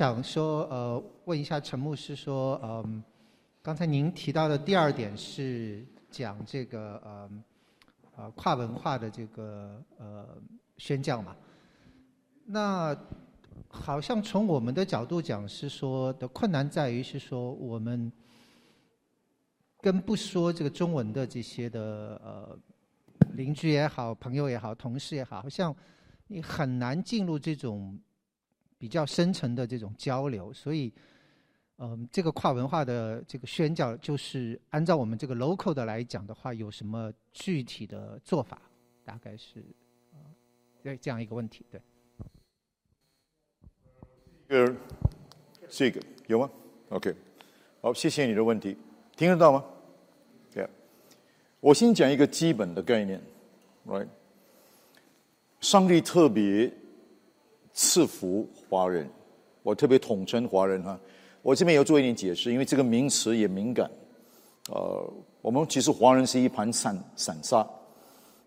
[0.00, 3.04] 想说，呃，问一下陈牧师说，嗯，
[3.60, 7.30] 刚才您提到的第二点是讲这个，呃，
[8.16, 10.26] 呃，跨文化的这个呃
[10.78, 11.36] 宣教嘛？
[12.46, 12.96] 那
[13.68, 18.10] 好像从我们的角度讲，是说的困难在于是说我们
[19.82, 22.58] 跟不说这个中文的这些的呃
[23.34, 25.76] 邻居也好、朋友也好、同事也好，好像
[26.26, 28.00] 你很难进入这种。
[28.80, 30.90] 比较深层的这种交流，所以，
[31.76, 38.58] 嗯，这个跨文化的这个宣教，就是按照我们这个 local 的来讲的话，有什么具体的做法？
[39.04, 39.62] 大概是，
[40.82, 41.78] 对这样一个问题，对。
[44.48, 44.74] 呃，
[45.68, 46.50] 这个有吗
[46.88, 47.14] ？OK，
[47.82, 48.74] 好，谢谢你的问题，
[49.14, 49.62] 听得到吗？
[50.54, 50.66] 对，
[51.60, 53.20] 我先讲一个基本的概念
[53.86, 54.08] ，Right，
[55.60, 56.72] 上帝特别。
[57.82, 59.08] 赐福华人，
[59.62, 61.00] 我特别统称华人哈。
[61.40, 63.90] 我这边要做一点解释，因为这个名词也敏感。
[64.68, 65.10] 呃，
[65.40, 67.66] 我们其实华人是一盘散散沙，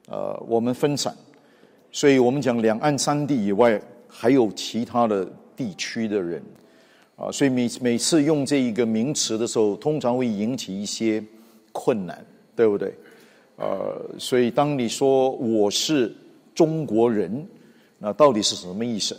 [0.07, 1.11] 呃，我们分散，
[1.91, 6.39] 所以我们讲两岸三地以外还有其他的地区的人
[7.15, 11.21] 啊，所以每每次用这一个名词的时候，通常会引起一些
[11.71, 12.23] 困难，
[12.55, 12.93] 对不对？
[13.55, 16.15] 呃，所以当你说我是
[16.53, 17.43] 中国人。
[18.05, 19.17] 那到底是什么意思？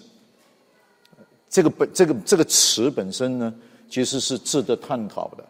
[1.49, 3.55] 这个本这个这个词本身呢，
[3.89, 5.45] 其实是值得探讨的，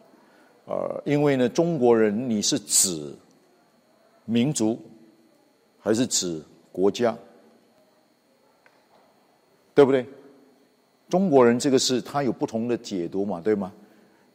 [0.67, 3.13] 呃，因为呢，中国人你是指
[4.23, 4.79] 民族
[5.81, 6.41] 还是指
[6.71, 7.13] 国家，
[9.73, 10.05] 对不对？
[11.09, 13.69] 中国人这个是他有不同的解读嘛，对吗？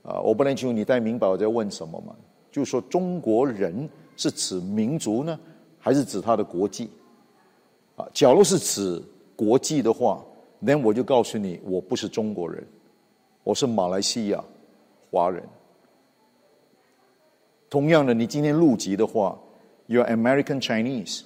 [0.02, 2.14] 啊，我不能清楚你带明白我在问什么嘛？
[2.52, 5.40] 就是说中国人是指民族呢，
[5.78, 6.90] 还是指他的国际？
[8.12, 9.02] 假如是指
[9.34, 10.24] 国际的话，
[10.58, 12.66] 那我就告诉你，我不是中国人，
[13.42, 14.44] 我是马来西亚
[15.10, 15.42] 华人。
[17.68, 19.38] 同样的，你今天入籍的话
[19.86, 21.22] ，You are American Chinese.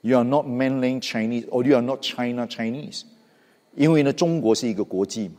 [0.00, 3.02] You are not mainland Chinese, or you are not China Chinese.
[3.74, 5.34] 因为呢，中国是一个国际嘛。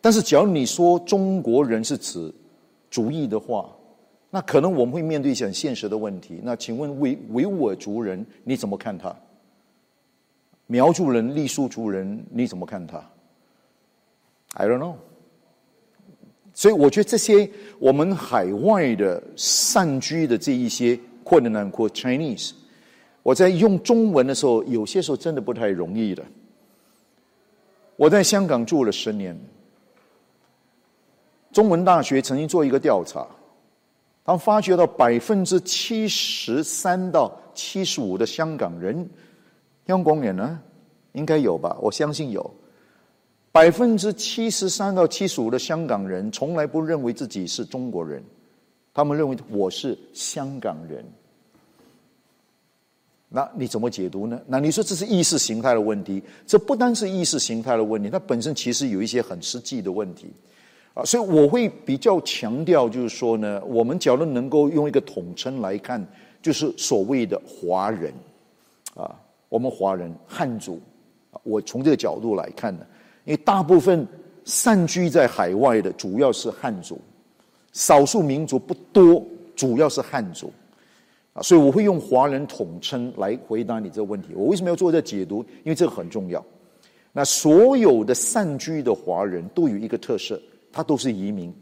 [0.00, 2.32] 但是，假如你说中国人是指
[2.90, 3.74] 主义的话，
[4.34, 6.40] 那可能我们会面对一些很现实的问题。
[6.42, 9.14] 那请问维维吾尔族人你怎么看他？
[10.66, 13.00] 苗族人、傈僳族人你怎么看他
[14.54, 14.96] ？I don't know。
[16.52, 22.54] 所以我觉得这些我们海外的散居的这一些困难或 Chinese，
[23.22, 26.24] 我在用中文的时候，有些时候真的不太容易的。
[27.94, 29.38] 我在香港住了十年，
[31.52, 33.24] 中文大学曾经做一个调查。
[34.24, 39.08] 他们发觉到百分之七十三到七十五的香港人，
[39.86, 40.58] 香港人呢，
[41.12, 41.76] 应该有吧？
[41.80, 42.54] 我相信有。
[43.52, 48.24] 百分之七十三到七十五的香港人从来不认为自己是中国人，
[48.94, 51.04] 他们认为我是香港人。
[53.28, 54.40] 那你怎么解读呢？
[54.46, 56.22] 那你说这是意识形态的问题？
[56.46, 60.32] 这不单是意识形态的问题，它本身其实有一些很实际的问题。
[60.94, 66.00] 啊，所以我会比较强调，就是说呢，我们假如能够用一个统称来看，
[66.40, 68.14] 就是所谓的华人，
[68.94, 69.12] 啊，
[69.48, 70.80] 我们华人汉族，
[71.42, 72.86] 我从这个角度来看呢，
[73.24, 74.06] 因为大部分
[74.44, 76.96] 散居在海外的主要是汉族，
[77.72, 79.20] 少数民族不多，
[79.56, 80.52] 主要是汉族，
[81.32, 84.28] 啊，所以我会用华人统称来回答你这个问题。
[84.36, 85.44] 我为什么要做这解读？
[85.64, 86.40] 因为这个很重要。
[87.12, 90.40] 那所有的散居的华人都有一个特色。
[90.74, 91.54] 他都是移民，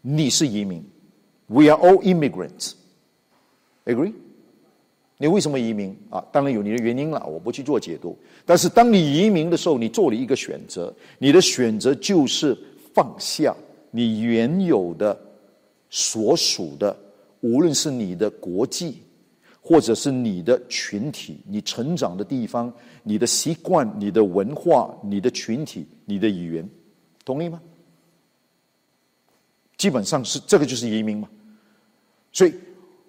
[0.00, 0.84] 你是移民
[1.46, 2.72] ，We are all immigrants.
[3.84, 4.12] Agree？
[5.18, 6.20] 你为什么移民啊？
[6.32, 8.18] 当然有你的原因了，我不去做解读。
[8.44, 12.58] 但是当你移民的时候，你做了一个选择，你的选择就是
[12.92, 13.54] 放下
[13.92, 15.16] 你原有的
[15.88, 16.96] 所属的，
[17.40, 18.96] 无论是你的国际，
[19.60, 22.72] 或者是你的群体，你成长的地方，
[23.04, 26.68] 你的习惯、你的文化、你的群体、你的语言，
[27.24, 27.62] 同意吗？
[29.82, 31.28] 基本上是这个就是移民嘛，
[32.30, 32.54] 所以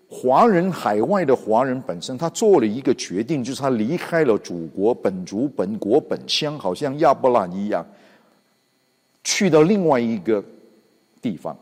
[0.10, 7.86] 华人海外的华人本身，他做了一个决定，就是他离开了祖国本族本国本乡，好像亚伯拉一样，
[9.24, 10.44] 去到另外一个
[11.22, 11.56] 地方，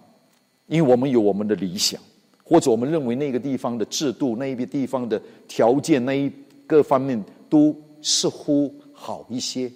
[0.67, 1.99] 因为我们有我们的理想，
[2.41, 6.31] 或者我们认为那个地方的制度、那一个地方的条件、那一
[6.65, 9.69] 各方面都似乎好一些，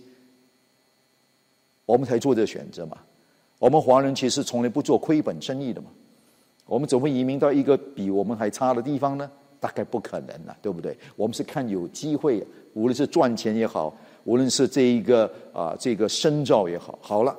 [1.86, 2.98] 我们才做这个选择嘛。
[3.60, 5.88] 我们华人其实从来不做亏本生意的嘛，
[6.66, 9.30] 我们怎么移民到一个比我们还差的地方呢？
[9.60, 10.96] 大概不可能了，对不对？
[11.16, 17.36] 我们是看有机会，无论是赚钱也好，无论是这一个啊这个深造也好，好了，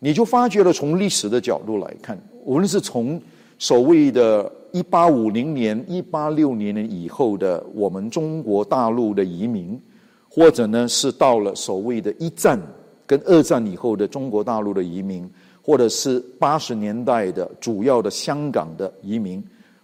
[0.00, 3.20] 你就发觉了从历史的角度来看，无论是从
[3.58, 9.80] 所谓的一八五零年、一八六零年以后的我们中国大陆的移民，
[10.28, 12.60] 或者呢是到了所谓的一战
[13.06, 15.30] 跟二战以后的中国大陆的移民，
[15.70, 19.40] 或者是八十年代的主要的香港的移民，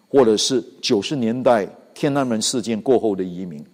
[0.08, 3.64] 或者是九十年代天安门事件过后的移民。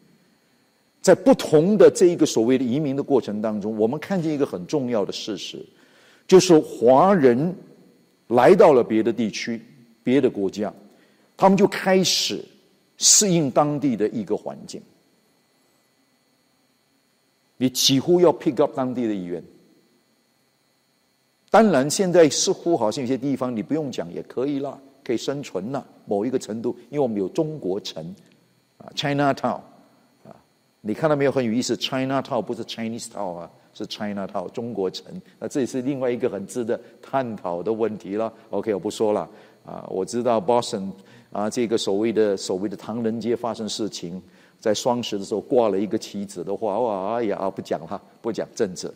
[1.00, 5.64] 在不同的这一个所谓的移民的过程当中，我们看见一个很重要的事实，
[6.28, 7.56] 就是华人
[8.26, 9.58] 来到了别的地区、
[10.04, 10.70] 别的国家，
[11.34, 12.44] 他们就开始
[12.98, 14.82] 适应当地的一个环境。
[17.56, 19.42] 你几乎要 pick up 当地的语言。
[21.52, 25.86] 当然，现在似乎好像有些地方你不用讲也可以了，可以生存了。
[26.06, 28.02] 某一个程度，因为我们有中国城
[28.78, 29.60] 啊，China Town
[30.24, 30.34] 啊。
[30.80, 31.30] 你看到没有？
[31.30, 35.12] 很有意思，China Town 不是 Chinese Town 啊，是 China Town 中国城。
[35.38, 38.32] 那这也是另外一个很值得探讨的问题了。
[38.48, 39.28] OK，我不说了。
[39.66, 40.90] 啊，我知道 Boston
[41.30, 44.22] 啊，这个所谓的所谓的唐人街发生事情，
[44.58, 48.90] 在双十的时候挂了一个旗子的话，哇，哎呀，不讲了，不讲政治。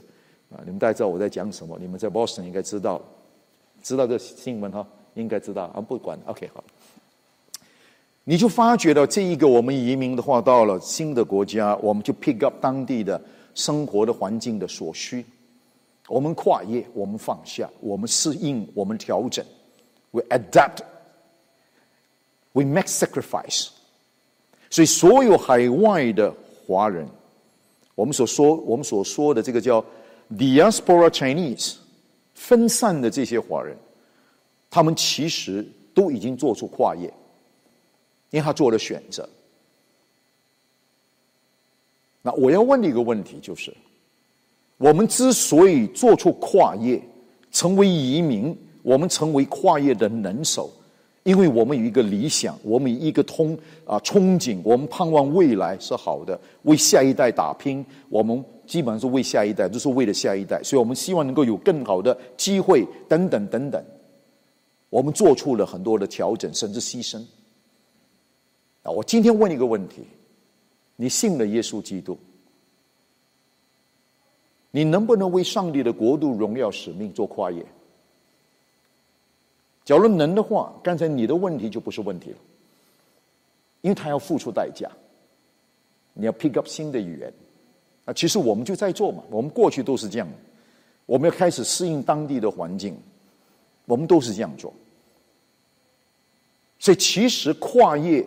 [0.50, 1.76] 啊，你们大家知道我在讲什么？
[1.81, 3.02] 你们在 Boston 应该知道，
[3.82, 5.81] 知道这新闻哈，应该知道啊。
[5.81, 6.62] 不管，OK，好。
[8.28, 13.20] 你就发觉到这一个我们移民的话，到了新的国家，我们就 pick up 当地的
[13.54, 15.25] 生活的环境的所需，
[16.08, 19.44] 我们跨越，我们放下，我们适应，我们调整
[20.10, 20.82] ，we adapt，we
[22.64, 23.69] make sacrifice。
[24.70, 26.34] 所以，所有海外的
[26.66, 27.06] 华人，
[27.94, 29.84] 我们所说我们所说的这个叫
[30.31, 31.75] diaspora Chinese，
[32.34, 33.76] 分散的这些华人，
[34.70, 37.12] 他们其实都已经做出跨越。
[38.31, 39.26] 因为他做了选择。
[42.23, 43.73] 那我要问你一个问题，就是：
[44.78, 47.00] 我们之所以做出跨越，
[47.52, 50.69] 成为移民，我们成为跨越的能手，
[51.22, 53.56] 因为我们有一个理想，我们有一个通
[53.87, 57.82] 啊憧憬，我们盼望未来是好的，为下一代打拼。
[58.08, 63.83] 我们基本上是为下一代，就是为了下一代，所以我们希望能够有更好的机会，等等等等。
[64.91, 67.25] 我们做出了很多的调整，甚至牺牲。
[68.83, 68.91] 啊！
[68.91, 70.03] 我今天问一个问题：
[70.97, 72.17] 你信了耶稣基督，
[74.71, 77.65] 你能不能为上帝的国度荣耀使命做跨越？
[79.85, 82.37] 假如能的话，刚才你的问题就不是问题了，
[83.83, 84.91] 因为他要付出代价。
[86.15, 87.33] 你要 pick up 新的语言
[88.06, 88.14] 啊！
[88.14, 90.26] 其实我们就在做嘛，我们过去都是这样，
[91.05, 92.97] 我们要开始适应当地的环境，
[93.85, 94.73] 我们都是这样做。
[96.79, 98.26] 所以，其实跨越。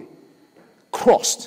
[0.91, 1.45] Crossed,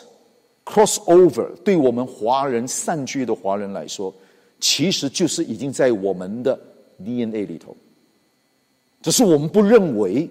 [0.64, 4.14] cross over，对我们华人散居的华人来说，
[4.60, 6.56] 其实就是已经在我们的
[7.04, 7.76] DNA 里头。
[9.02, 10.30] 只是我们不认为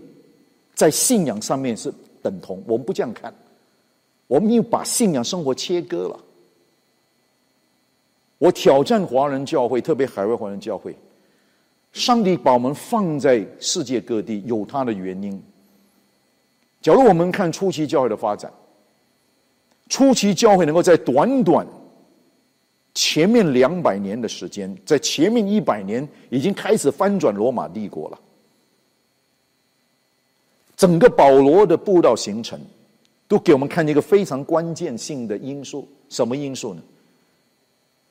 [0.73, 3.33] 在信仰上面是等同，我们不这样看。
[4.27, 6.17] 我们又把信仰生活切割了。
[8.41, 10.95] 我挑战华人教会，特别海外华人教会，
[11.93, 15.39] 上帝把我们放在世界各地，有他的原因。
[16.81, 18.51] 假如我们看初期教会的发展。
[19.89, 21.67] 初期教会能够在短短
[22.95, 28.19] 前面两百年的时间，在前面一百年已经开始翻转罗马帝国了。
[30.75, 32.59] 整个保罗的布道行程，
[33.27, 36.81] 都给我们看见一个非常关键性的因素，什么因素呢？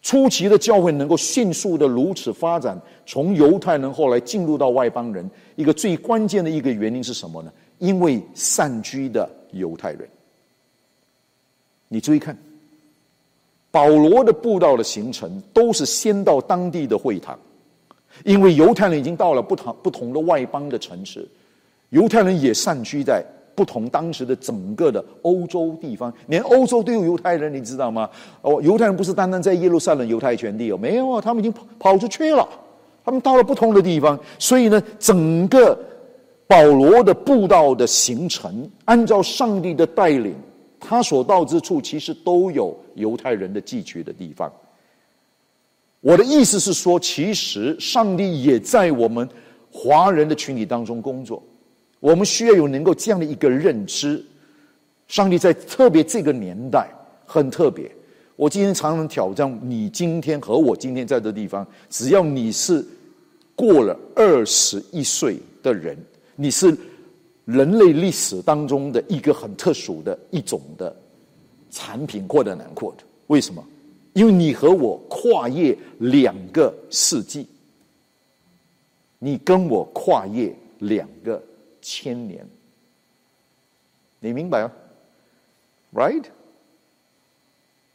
[0.02, 7.52] 初期的教会能够迅速的如此发展，从犹太人后来进入到外邦人，一个最关键的一个原因是什么呢？
[7.78, 10.08] 因为散居的犹太人。
[11.88, 12.36] 你注意看，
[13.70, 17.38] 保罗的布道的行程都是先到当地的会堂，
[18.24, 21.28] 因为犹太人已经到了不同不同的外邦的城市，
[21.90, 23.24] 犹太人也散居在
[23.60, 28.08] 不同当时的整个的欧洲地方，连欧洲都有犹太人，你知道吗？
[28.40, 32.48] 哦，犹太人不是单单在耶路撒冷犹太权地哦，没有啊，他们已经跑出去了，
[33.04, 35.78] 他们到了不同的地方，所以呢，整个
[36.46, 40.34] 保罗的布道的行程，按照上帝的带领。
[40.82, 44.50] 他所到之处，其实都有犹太人的寄居的地方。
[46.00, 49.28] 我的意思是说，其实上帝也在我们
[49.70, 51.42] 华人的群体当中工作。
[52.00, 54.24] 我们需要有能够这样的一个认知：
[55.06, 56.90] 上帝在特别这个年代
[57.24, 57.90] 很特别。
[58.34, 62.84] 我今天常常挑战你，今天和我今天在这地方，只要你是
[63.54, 65.96] 过了二十一岁的人，
[66.34, 66.76] 你是。
[67.46, 70.94] 人类历史当中的一个很特殊的一种的
[71.72, 73.64] 产品，或者难过的，为什么？
[74.12, 77.48] 因为你和我跨越两个世纪，
[79.18, 81.42] 你跟我跨越两个
[81.80, 82.46] 千年，
[84.18, 84.72] 你明白吗
[85.94, 86.24] ？Right？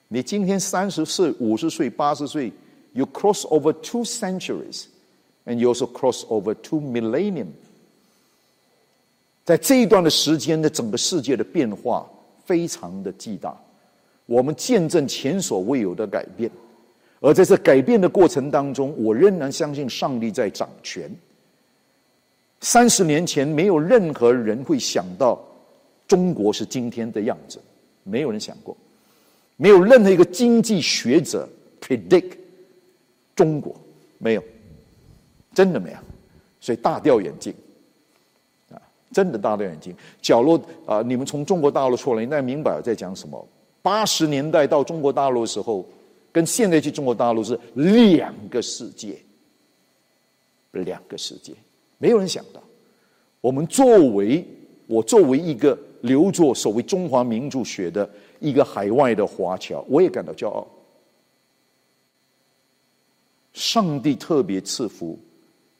[0.07, 2.51] 你今天三十岁、五十岁、八十岁
[2.93, 7.47] ，you cross over two centuries，and you also cross over two millennium。
[9.43, 12.09] 在这一段的时间的整个世界的变化
[12.45, 13.55] 非常的巨大，
[14.25, 16.49] 我们见证前所未有的改变，
[17.19, 21.09] 而在这改变的过程当中，我仍然相信上帝在掌权。
[22.61, 25.43] 三十年前，没有任何人会想到
[26.07, 27.59] 中国是今天的样子，
[28.03, 28.75] 没有人想过，
[29.57, 31.47] 没有任何一个经济学者
[31.81, 32.37] predict
[33.35, 33.75] 中国，
[34.17, 34.43] 没有，
[35.53, 35.97] 真的没有，
[36.59, 37.53] 所以大掉眼镜。
[39.11, 39.95] 真的大掉眼睛。
[40.21, 43.47] 角落啊，你们从中国大陆出来，应该明白我在讲什么。
[43.81, 45.85] 八十年代到中国大陆的时候，
[46.33, 49.17] 跟现在去中国大陆是两个世界，
[50.71, 51.53] 两个世界，
[52.05, 52.61] 没有人想到。
[53.41, 54.45] 我们作为
[54.85, 58.07] 我作为一个留作所谓中华民族学的
[58.39, 60.67] 一个海外的华侨，我也感到骄傲。
[63.53, 65.17] 上帝特别赐福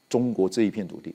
[0.08, 1.14] 中国这一片土地。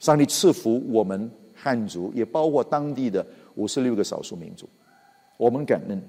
[0.00, 4.68] 上帝赐福我们汉族，也包括当地的五十六个少数民族，
[5.36, 6.02] 我们感恩。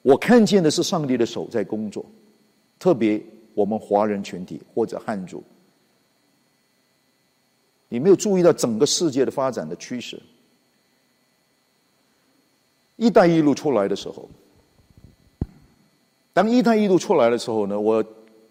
[0.00, 2.02] 我看见的是上帝的手在工作，
[2.78, 3.22] 特别
[3.52, 5.44] 我们华人群体或者汉族，
[7.88, 10.20] 你没有注意到整个世界的发展的趋势。
[12.96, 14.28] 一带一路出来的时候，
[16.32, 18.04] 当一带一路出来的时候呢，我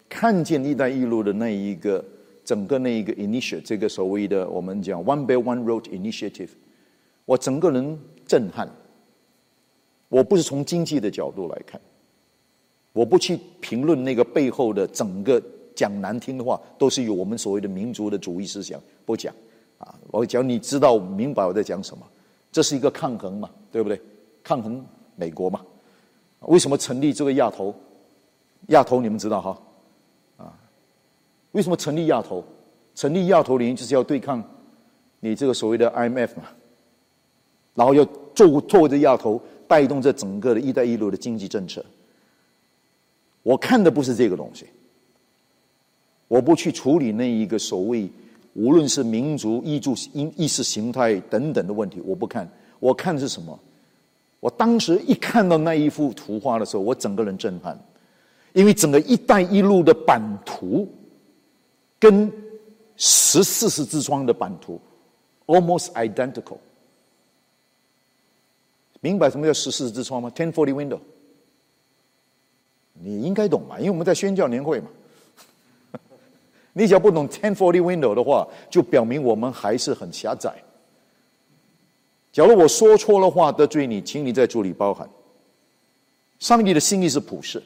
[0.08, 2.04] 看见一带一路的那一个。
[2.46, 6.50] 整个那一个 initiative，这个所谓的我们讲 One Belt One Road Initiative，
[7.24, 8.70] 我整个人震撼。
[10.08, 11.80] 我不是从经济的角度来看，
[12.92, 15.42] 我不去评论那个背后的整个
[15.76, 19.32] 讲难听的话，都是有我们所谓的民族的主义思想不讲
[19.78, 19.94] 啊。
[20.10, 22.04] 我讲你知道明白我在讲什么？
[22.50, 24.00] 这是一个抗衡嘛，对不对？
[24.42, 25.60] 抗衡美国嘛？
[26.40, 27.74] 为什么成立这个亚投？
[28.68, 29.58] 亚投你们知道哈？
[30.38, 30.52] 啊
[31.52, 32.42] 为什么成立亚投？
[32.94, 34.42] 成立亚投原因就是要对抗
[35.20, 36.44] 你这个所谓的 IMF 嘛，
[37.74, 38.02] 然后要
[38.34, 41.84] 做做这亚投，带动这整个的一带一路的经济政策。
[43.42, 44.66] 我看的不是这个东西，
[46.28, 48.10] 我不去处理那一个所谓
[48.54, 52.48] 无论是民族意注意意识形态等等的问题，我不看。
[52.78, 53.58] 我看的是什么？
[54.40, 57.78] 我当时一看到那一幅图画的时候，我整个人震撼，
[58.52, 60.88] 因为整个一带一路的版图。
[61.98, 62.30] 跟
[62.98, 64.78] 十四十之窗的版图
[65.46, 66.58] almost identical，
[69.00, 70.98] 明白什么叫十四之窗吗？Ten forty window，
[72.92, 74.88] 你应该懂嘛，因为我们在宣教年会嘛。
[76.78, 80.52] 你只要不懂 ten forty window 的话，就表明我们还是很狭窄。
[82.30, 85.08] 假如我说错了话得罪你，请你在主里包涵。
[86.38, 87.62] 上帝的心意是普世。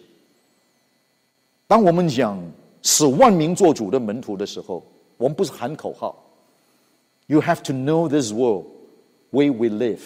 [1.66, 2.40] 当我们讲。
[2.82, 4.82] 使万民做主的门徒的时候，
[5.18, 6.16] 我们不是喊口号。
[7.26, 8.64] You have to know this world
[9.30, 10.00] where we live。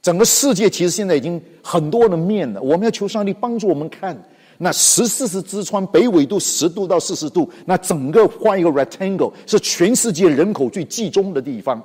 [0.00, 2.62] 整个世界其实现在已经很多的面了。
[2.62, 4.16] 我们要求上帝帮助我们看
[4.58, 11.82] 那十四十之川，北纬度十度到四十度，那整个画一个 rectangle 是全世界人口最集中的地方，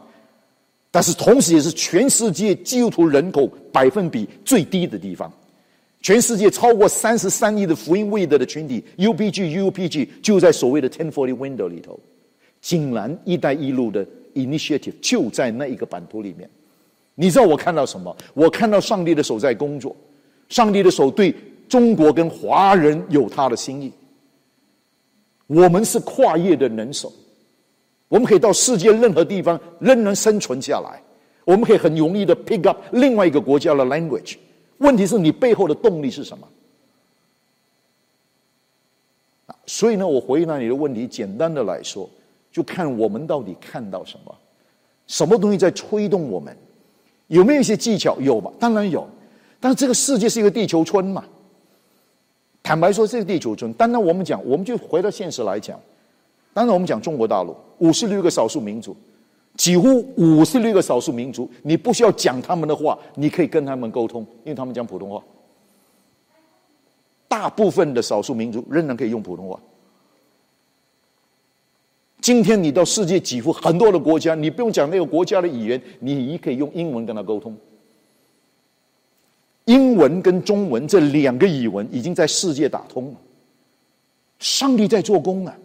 [0.91, 5.31] 但是同时也是全世界基督徒人口百分比最低的地方。
[6.01, 11.97] 全世界超过三十三亿的福音未得的群体，UPG、UPG 就在所谓的 Ten Forty Window 里头。
[12.59, 16.49] 竟然“一带一路”的 initiative 就在那一个版图里面。
[17.15, 18.15] 你知道我看到什么？
[18.33, 19.95] 我看到上帝的手在工作，
[20.47, 21.35] 上帝的手对
[21.73, 23.91] 中国跟华人有他的心意。
[25.47, 27.11] 我们是跨越的人手，
[28.09, 31.01] 我们可以到世界任何地方仍能生存下来。
[31.45, 34.35] 我们可以很容易的 pick up 另外一个国家的 language。
[34.77, 36.47] 问题是你背后的动力是什么？
[39.65, 42.07] 所以呢，我回答你的问题，简单的来说，
[42.51, 44.35] 就看我们到底看到什么，
[45.07, 46.55] 什么东西在推动我们？
[47.29, 48.15] 有没有一些技巧？
[48.21, 48.53] 有吧？
[48.59, 49.09] 当然有。
[49.59, 51.25] 但是这个世界是一个地球村嘛？
[52.63, 53.71] 坦白说，这个地球村。
[53.73, 55.77] 当然，我们讲，我们就回到现实来讲。
[56.53, 58.95] 当然，我们讲中国大陆五十六个少数民族。
[59.55, 65.21] 几乎五十六个少数民族，你不需要讲他们的话，你可以跟他们沟通，因为他们讲普通话。
[67.27, 69.59] 大部分的少数民族仍然可以用普通话。
[72.21, 77.55] 今天你到世界几乎很多的国家，你不用讲那个国家的语言，你也可以用英文跟他沟通。
[79.65, 83.15] 英文跟中文这两个语文已经在世界打通了。
[84.39, 85.55] 上帝在做工啊！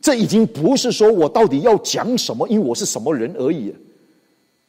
[0.00, 3.74] 这已经不是说我到底要讲什么，因为我是什么人而已。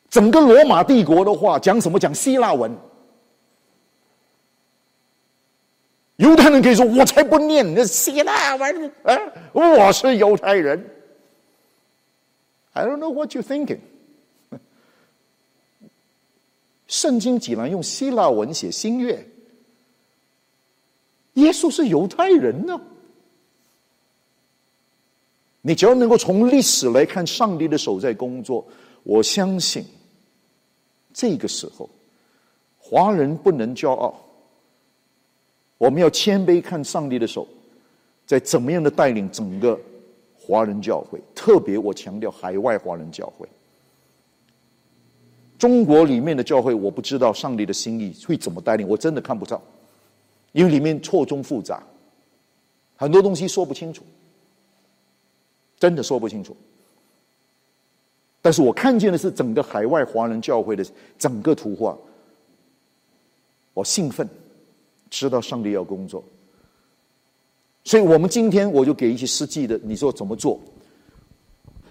[0.10, 2.00] 整个罗马帝国的话，讲什么？
[2.00, 2.76] 讲希腊文。
[6.16, 9.18] 犹太人可以说：“我才不念那希腊文啊！
[9.54, 10.84] 我是犹太人。”
[12.74, 13.80] I don't know what you thinking。
[16.90, 19.26] 圣经竟然用希腊文写新约。
[21.36, 22.82] 耶稣是犹太人呢。
[25.62, 28.66] 你只要能够从历史来看上帝的手在工作，
[29.04, 29.86] 我相信
[31.14, 31.88] 这个时候
[32.78, 34.20] 华人不能骄傲，
[35.78, 37.48] 我们要谦卑看上帝的手
[38.26, 39.80] 在怎么样的带领整个
[40.40, 43.48] 华人教会，特别我强调海外华人教会。
[45.60, 49.62] 中国里面的教会，我不知道上帝的心意会怎么带领，我真的看不到。
[50.54, 51.84] 因为里面错综复杂，
[52.96, 54.02] 很多东西说不清楚，
[55.78, 56.56] 真的说不清楚。
[58.42, 60.86] 但是我看见的是整个海外华人教会的
[61.18, 61.96] 整个图画，
[63.74, 64.28] 我兴奋，
[65.10, 66.24] 知道上帝要工作。
[67.84, 70.58] 所以我们今天我就给一些实际的，你说怎么做？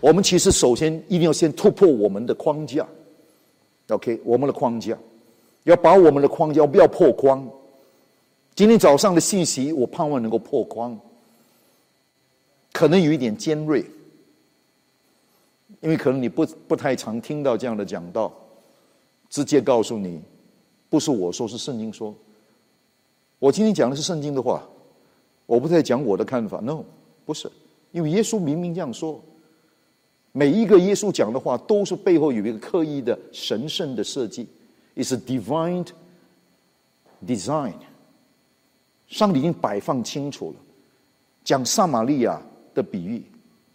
[0.00, 2.86] 我们其实首先一定要先突破我们的框架
[3.88, 4.96] ，OK，我们的框架，
[5.64, 7.48] 要把我们的框架不要破框。
[8.54, 10.98] 今天早上的信息，我盼望能够破框，
[12.72, 13.84] 可能有一点尖锐，
[15.80, 18.32] 因为可能你不不太常听到这样的讲道，
[19.30, 20.20] 直接告诉你，
[20.88, 22.14] 不是我说，是圣经说。
[23.38, 24.66] 我今天讲的是圣经的话，
[25.46, 26.58] 我不再讲我的看法。
[26.58, 26.82] No，
[27.24, 27.48] 不是，
[27.92, 29.22] 因为耶稣明明这样说，
[30.32, 34.46] 每一个耶稣讲的话都是背后有一个刻意的神圣的设计
[34.94, 35.86] ，is a divine
[37.26, 37.72] design。
[39.06, 40.56] 上帝已经摆放清楚了，
[41.42, 42.40] 讲撒玛利亚
[42.74, 43.24] 的比喻，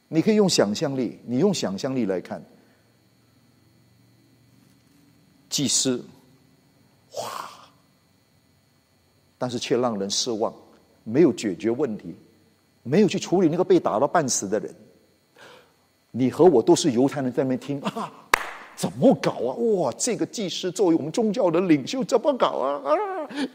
[0.08, 2.42] 你可以用想象力，你用想象力来看，
[5.50, 6.06] 祭司，
[7.18, 7.50] 哇，
[9.40, 10.54] 但是却让人失望，
[11.04, 12.16] 没有解决问题，
[12.84, 14.74] 没有去处理那个被打到半死的人。
[16.16, 18.12] 你和我都是犹太人，在那边听啊，
[18.78, 19.56] 怎么搞啊？
[19.56, 22.82] 哇，这个祭司作为我们宗教的领袖，怎么搞啊？
[22.86, 22.94] 啊，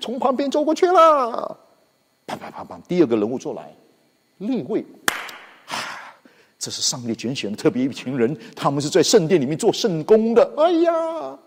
[0.01, 1.57] 从旁边走过去了。
[2.27, 2.77] 啪啪啪啪！
[2.89, 3.73] 第二个人物出来，
[4.39, 4.85] 立位，
[6.59, 10.53] 这是上帝拣选的特别一群人，他们是在圣殿里面做圣工的。
[10.59, 11.39] 哎呀，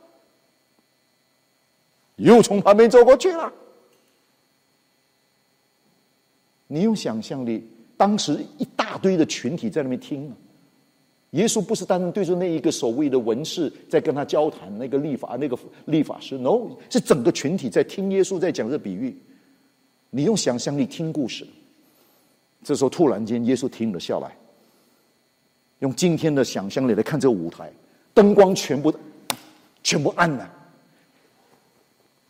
[2.15, 3.51] 又从旁边走过去了。
[6.67, 10.33] 你用想象力，当时一大堆的群体在那边听。
[11.31, 19.17] 耶稣不是单单对着那一个所谓的文士在跟他交谈，那个立法那个立法师，no，是整个群体在听耶稣在讲这比喻。
[20.09, 21.47] 你用想象力听故事，
[22.63, 24.35] 这时候突然间耶稣停了下来，
[25.79, 27.71] 用今天的想象力来看这个舞台，
[28.13, 28.93] 灯光全部
[29.83, 30.53] 全部暗了，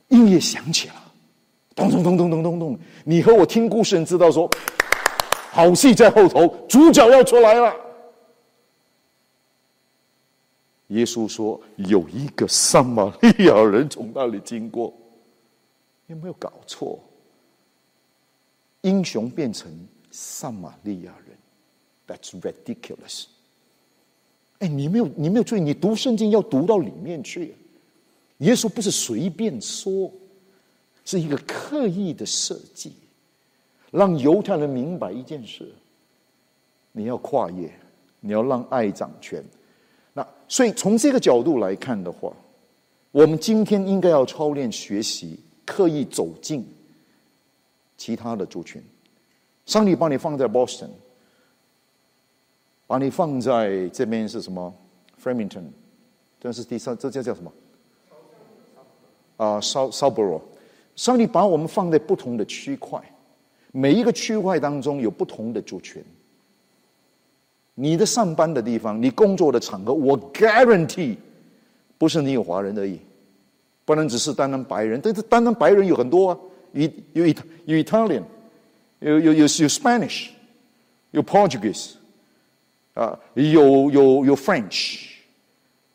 [0.09, 0.93] 音乐响起了，
[1.73, 2.79] 咚咚咚咚咚咚咚。
[3.03, 4.47] 你和我听故事人知道说，
[5.49, 7.73] 好戏在后头，主角要出来了。
[10.91, 14.93] 耶稣说有一个撒玛利亚人从那里经过，
[16.07, 16.99] 有没有搞错？
[18.81, 19.71] 英雄变成
[20.11, 21.37] 撒玛利亚人
[22.07, 23.25] ，That's ridiculous。
[24.59, 27.55] 哎，你没有，你没有注意，你读圣经要读到里面去。
[28.39, 30.11] 耶稣不是随便说，
[31.05, 32.91] 是一个刻意的设计，
[33.91, 35.71] 让犹太人明白一件事：
[36.91, 37.71] 你要跨越，
[38.19, 39.41] 你要让爱掌权。
[40.13, 42.31] 那所以从这个角度来看的话，
[43.11, 46.65] 我们今天应该要操练学习，刻意走进。
[47.97, 48.81] 其他的族群，
[49.67, 50.89] 上帝把你放在 Boston，
[52.87, 54.73] 把你放在这边是什么
[55.23, 55.65] ？Framington，
[56.39, 57.53] 这是第三，这叫叫什么？
[59.37, 60.41] 啊，Southborough。
[60.95, 62.99] 上帝把我们放在不同的区块，
[63.71, 66.03] 每一个区块当中有不同的族群。
[67.75, 71.15] 你的上班的地方，你工作的场合，我 guarantee
[71.97, 72.99] 不是你有华人而已，
[73.85, 76.37] 不能只是单单白人，但是单单白人有很多啊。
[76.73, 77.25] 有有
[77.65, 78.23] 有 Italian，
[78.99, 80.29] 有有有有 Spanish，
[81.11, 81.95] 有 Portuguese，
[82.93, 85.07] 啊，有有有 French，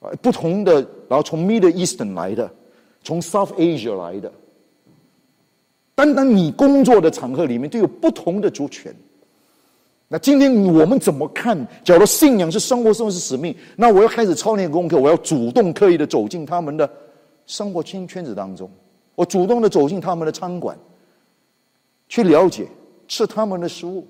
[0.00, 0.74] 啊，不同的，
[1.08, 2.52] 然后从 Middle Eastern 来的，
[3.02, 4.30] 从 South Asia 来的，
[5.94, 8.94] 单单你工作的场合里面都有不同的族群。
[10.08, 11.66] 那今天我们怎么看？
[11.82, 16.88] 假如信仰是生活，生活是使命，那我要开始操练功课，我要主动刻意的走进他们的
[17.46, 18.70] 生活圈圈子当中，
[19.16, 20.78] 我主动的走进他们的餐馆，
[22.08, 22.68] 去了解，
[23.08, 24.06] 吃他们的食物，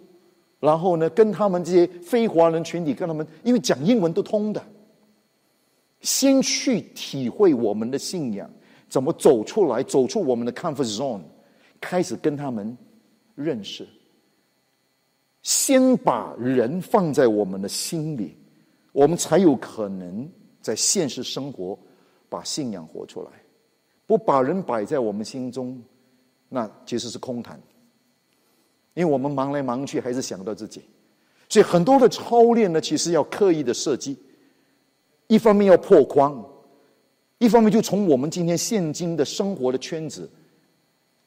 [0.60, 4.62] 然后呢，跟他们这些非华人群体，跟他们，因为讲英文都通的，
[6.02, 8.50] 先去体会我们的信仰，
[8.86, 11.22] 怎么走出来，走出我们的 comfort zone，
[11.80, 12.76] 开始跟他们
[13.34, 13.88] 认识，
[15.46, 18.36] 先把人放在我们的心里，
[18.90, 20.28] 我们才有可能
[20.60, 21.78] 在现实生活。
[22.28, 23.30] 把信仰活出来，
[24.04, 25.80] 不把人摆在我们心中，
[26.48, 27.58] 那其实是空谈。
[28.94, 30.82] 因为我们忙来忙去，还是想到自己，
[31.48, 34.18] 所以很多的操练呢，其实要刻意的设计。
[35.28, 36.44] 一方面要破框，
[37.38, 40.28] 一方面就从我们今天现今的生活的圈子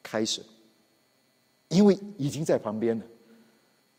[0.02, 0.42] 开始，
[1.68, 3.04] 因为已经在旁边了。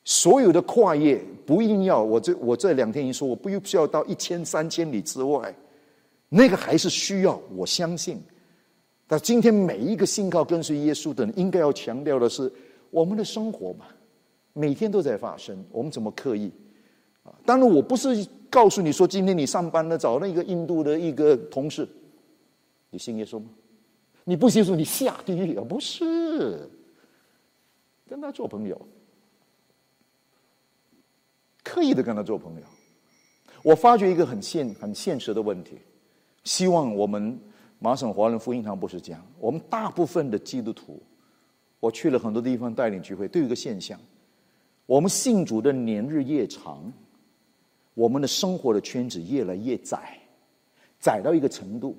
[0.03, 5.53] 所有的跨越不一定要我这我这两天一说，我不需要到一千三千里之外。
[6.33, 8.21] 那个还是需要，我相信。
[9.05, 12.49] 但今天每一个信靠跟随耶稣的人，应该要强调的是，
[12.89, 13.85] 我们的生活嘛，
[14.53, 16.49] 每天都在发生，我们怎么刻意？
[17.23, 21.85] 啊，当然我不是告诉你说，今天你上班了，找那个印度的一个同事，
[22.89, 23.47] 你信耶稣吗？
[24.23, 25.63] 你不信耶稣，你下地狱啊？
[25.67, 26.69] 不是，
[28.07, 28.81] 跟他做朋友，
[31.71, 32.61] 刻意的跟他做朋友。
[33.63, 35.77] 我发觉一个很现很现实的问题。
[36.43, 37.39] 希望我们
[37.79, 39.25] 麻省华人福音堂不是这样。
[39.39, 41.01] 我们大部分的基督徒，
[41.79, 43.97] 我去了很多地方带领聚会，都有一个现象：
[44.85, 46.91] 我们信主的年日越长，
[47.93, 50.19] 我们的生活的圈子越来越窄，
[50.99, 51.95] 窄到一个程度，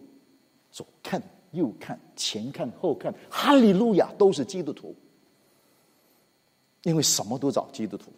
[0.71, 4.95] 左看右看，前看后看，哈利路亚都是基督徒，
[6.83, 8.13] 因为什么都找基督徒，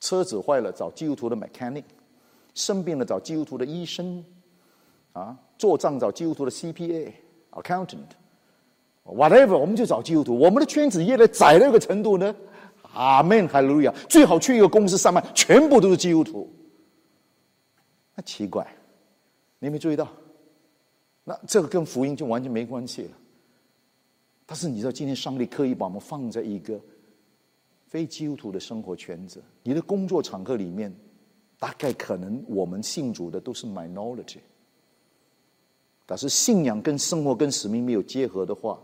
[0.00, 1.84] 车子坏了找基督徒的 mechanic，
[2.54, 4.24] 生病了找基督徒的医生。
[5.12, 7.12] 啊，做账找基督徒的 CPA、
[7.50, 10.38] accountant，whatever，我们就找基督徒。
[10.38, 12.32] 我们的圈子越来窄到一个程度呢，
[12.92, 13.92] 阿门，哈利路亚。
[14.08, 16.48] 最好去一个公司上班，全部都是基督徒。
[18.14, 18.64] 那奇怪，
[19.58, 20.06] 你没注意到？
[21.24, 23.10] 那这个跟福音就完全没关系了。
[24.46, 26.80] 但是你知道，今天上帝刻意把我们放在一个
[27.90, 30.94] 非基督徒的生活圈子，你的工作场合里面，
[31.58, 34.38] 大概可能我们信主的都是 minority。
[36.06, 38.80] 但是信仰跟生活跟使命没有结合的话，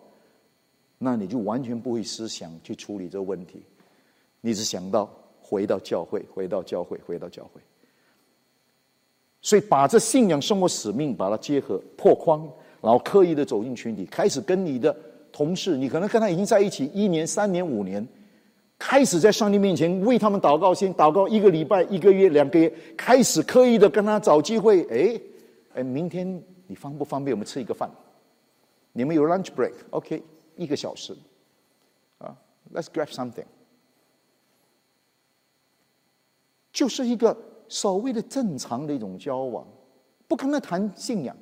[0.98, 3.62] 那你就完全不会思想去处理这个问题，
[4.40, 5.08] 你只想到
[5.40, 7.60] 回到教会，回到教会，回到教会。
[9.40, 12.40] 所以把这信仰、生活、使命把它结合破框，
[12.82, 14.96] 然后刻意的走进群体，开始跟你的
[15.30, 18.04] 同事，你可能跟他已经在一起一年、三年、五年，
[18.78, 25.20] 开始在上帝面前为他们祷告，先祷告一个礼拜、一个月、两个月，开始刻意的跟他找机会，哎
[25.74, 26.42] 哎，明天。
[26.68, 27.88] 你方不方便我们吃一个饭？
[28.92, 30.20] 你们有 lunch break？OK，
[30.56, 31.16] 一个小时。
[32.18, 32.36] 啊
[32.74, 33.44] ，Let's grab something。
[36.72, 37.36] 就是一个
[37.68, 39.64] 所谓的正常的一种交往，
[40.26, 41.36] 不跟他谈信仰，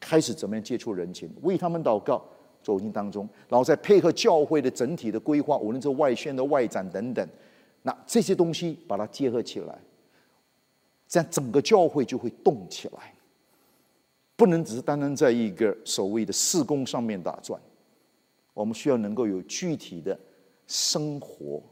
[0.00, 2.24] 开始怎么样接触人群，为他们祷告，
[2.60, 7.28] 走进当中，然后再配合教会的整体的规划，无论是外宣的外展等等，
[7.82, 9.78] 那这些东西把它结合起来，
[11.06, 13.14] 这样整个教会就会动起来，
[14.34, 17.60] 不能只是单单在一个所谓的事工上面打转，
[18.54, 20.18] 我们需要能够有具体的
[20.66, 21.62] 生活。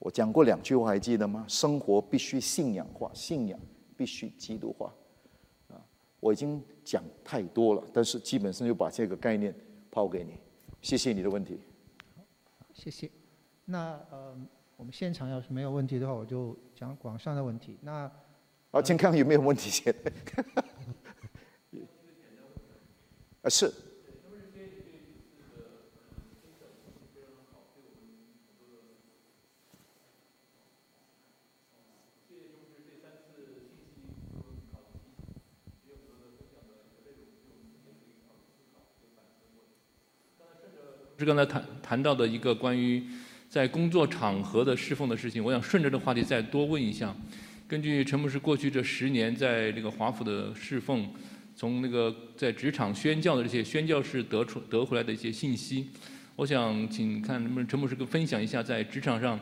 [0.00, 1.44] 我讲过两句话，还记得吗？
[1.46, 3.56] 生活必须信仰化，信仰。
[4.00, 4.90] 必须基督化，
[5.68, 5.76] 啊，
[6.20, 9.54] 我已经讲太多了，但是基本上就把这个概念
[9.90, 10.38] 抛给你。
[10.80, 11.60] 谢谢你的问题。
[12.72, 13.10] 谢谢。
[13.66, 14.34] 那呃，
[14.78, 17.76] 我们现场要是没有问题的话，我就讲网上的问题。
[17.82, 18.10] 那
[18.70, 19.94] 啊，请看看有没有问题先。
[23.42, 23.70] 啊，是。
[41.20, 43.02] 是刚才谈谈到的一个关于
[43.46, 47.14] 在工作场合的侍奉的事情，我想顺着这个话题再多问一下。
[47.68, 51.06] 根据陈牧师过去这十年在这个华府的侍奉，
[51.54, 55.88] 从那个在职场宣教的这些宣教士得出得回来的一些信息，
[56.36, 59.38] 我想请看能不能陈牧师跟分享一下在职场上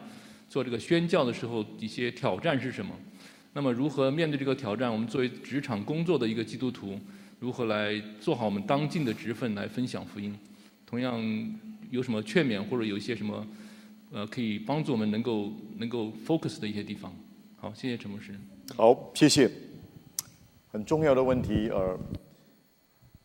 [0.48, 2.92] 做这个宣教的时候一些挑战是什么？
[3.52, 4.92] 那么如何面对这个挑战？
[4.92, 6.98] 我们作为职场工作的一个基督徒，
[7.38, 10.36] 如何来做好我们当尽的职分来分享福音？
[10.88, 11.22] 同样。
[11.90, 13.46] 有什么劝勉或者有一些什么，
[14.12, 17.10] 呃，可以帮助我们能够能够 focus 的一些地方？
[17.56, 18.34] 好，谢谢陈牧师。
[18.76, 19.50] 好，谢谢。
[20.70, 21.98] 很重要的问题，呃，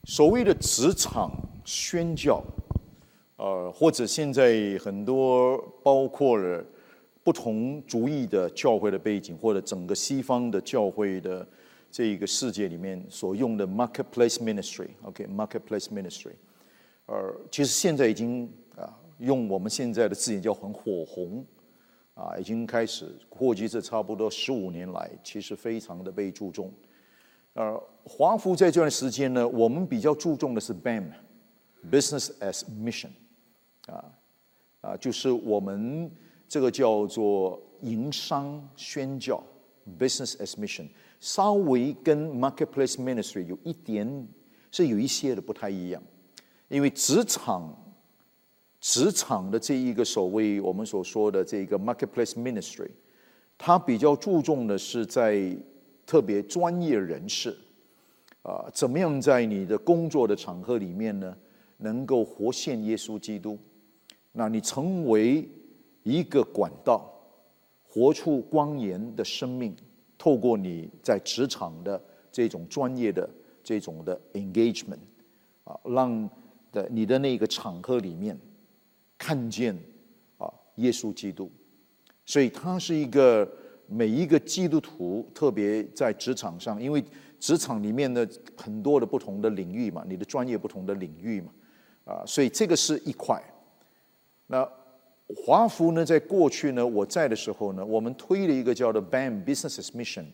[0.06, 1.30] 所谓的职场
[1.66, 2.42] 宣教，
[3.36, 6.64] 呃，或者现在很多包括了
[7.22, 11.46] 不同主义的教会的背景，或者整个西方的教会的
[11.92, 16.32] 这一个世界里面所用的 marketplace ministry，OK，marketplace ministry。
[17.06, 21.46] 呃，其实现在已经啊，用我们现在的字眼叫很火红，
[22.14, 26.72] 啊，已经开始，过去这差不多十五年来，其实非常的被注重。
[27.54, 33.10] 呃，华福在这段时间呢，我们比较注重的是 BAM，Business as Mission，
[33.88, 34.06] 啊
[34.82, 36.10] 啊，就是我们
[36.48, 39.44] 这个叫做营商宣教
[40.00, 40.88] ，Business as Mission，
[41.20, 44.28] 稍微跟 Marketplace Ministry 有一点
[44.72, 46.02] 是有一些的不太一样。
[46.74, 47.72] 因为职场，
[48.82, 52.90] 职场的这一个所谓我们所说的这个 marketplace ministry，
[53.60, 55.56] 它比较注重的是在
[56.04, 57.56] 特别专业人士，
[58.42, 61.38] 啊，怎么样在你的工作的场合里面呢，
[61.78, 63.56] 能够活现耶稣基督？
[64.32, 65.48] 那你成为
[66.02, 67.08] 一个管道，
[67.88, 69.76] 活出光颜的生命，
[70.18, 73.30] 透过你在职场的这种专业的
[73.64, 74.98] 这种的 engagement，
[75.66, 76.28] 啊，让。
[76.74, 78.38] 的你的那个场合里面，
[79.18, 79.74] 看见
[80.38, 81.50] 啊耶稣基督，
[82.26, 83.50] 所以他是一个
[83.88, 87.02] 每一个基督徒，特别在职场上，因为
[87.40, 91.52] 职场里面的很多的不同的领域嘛，你的专业不同的领域嘛，
[92.06, 93.42] 啊，所以这个是一块。
[94.48, 94.68] 那
[95.46, 100.26] 华福呢，在过去呢，我在的时候呢，我们推了一个叫做 BAM Business Mission。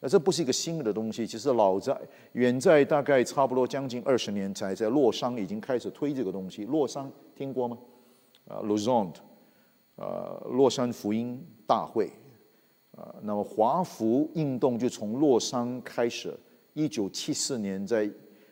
[0.00, 1.98] 那这不是一个新的东西，其实老在
[2.32, 6.64] 远在大概差不多将近二十年才在洛桑已经开始推这个东西。
[6.66, 7.78] 洛桑听过吗？
[8.48, 9.12] 啊 l o s a n
[9.96, 12.10] 呃，洛杉福音大会，
[12.94, 16.38] 啊，那么华福运动就从洛桑开始。
[16.74, 18.06] 一九七四年在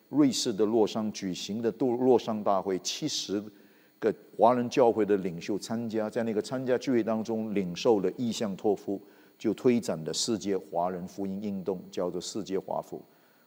[0.08, 3.44] 瑞士的洛桑举行的杜洛桑大会，七十
[3.98, 8.98] 个华人教会的领袖参加，在那个参加聚会当中领受了意向托付。
[9.38, 13.02] 就推展的世界华人福音运动，叫做世界华府。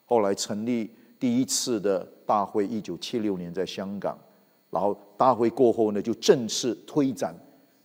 [0.06, 4.17] 后来成立第一次的大会，一九七六年在香港。
[4.69, 7.34] 然后大会过后呢，就正式推展，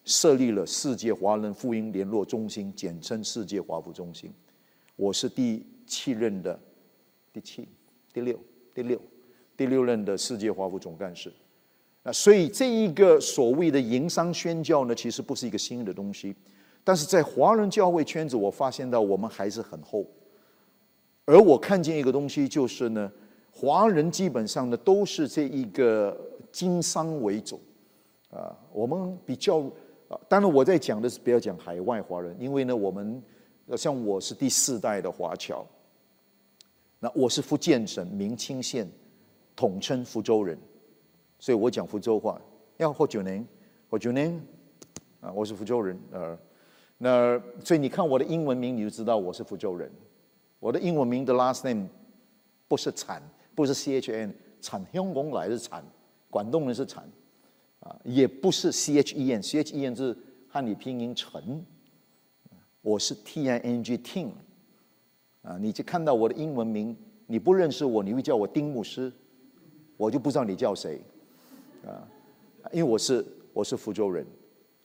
[0.04, 4.32] 设立了世界华人福音联络中心，简称世界华府中心。
[4.96, 6.58] 我是第七任的，
[7.32, 7.68] 第七、
[8.12, 8.36] 第六、
[8.74, 9.00] 第六、
[9.56, 11.32] 第六任的世界华府总干事。
[12.02, 16.34] 那所以这一个所谓的营商宣教呢，其实不是一个新的东西。
[16.84, 20.04] 但是在华人教会圈子，我发现到我们还是很厚。
[21.24, 23.10] 而我看见一个东西，就是呢，
[23.52, 27.60] 华人基本上呢都是这一个经商为主，
[28.30, 29.60] 啊，我们比较
[30.08, 33.22] 啊，当然我在讲的是不要讲海外华人，因为呢，我们
[33.76, 35.64] 像我是第四代的华侨，
[36.98, 38.90] 那我是福建省明清县，
[39.54, 40.58] 统称福州人，
[41.38, 42.40] 所以我讲福州话。
[42.78, 43.46] 要喝酒呢，
[43.88, 44.40] 喝酒呢，
[45.20, 46.36] 啊，我是福州人，呃。
[47.04, 49.90] 那所以你看我的英文名，你就知道我是福州人。
[50.60, 51.88] 我的英文名的 last name
[52.68, 53.20] 不是产，
[53.56, 55.84] 不是 C H N，产香港来的产，
[56.30, 57.02] 广东人是产，
[57.80, 60.16] 啊，也不是 C H E N，C H E N 是
[60.48, 61.66] 汉语拼音陈，
[62.82, 64.28] 我是 T I N G Ting，
[65.42, 69.12] 啊，你就看到我的英文名，你不认识我，你会叫我丁牧师，
[69.96, 71.00] 我就不知道你叫谁，
[71.84, 72.06] 啊，
[72.70, 74.24] 因为我是我是福州人。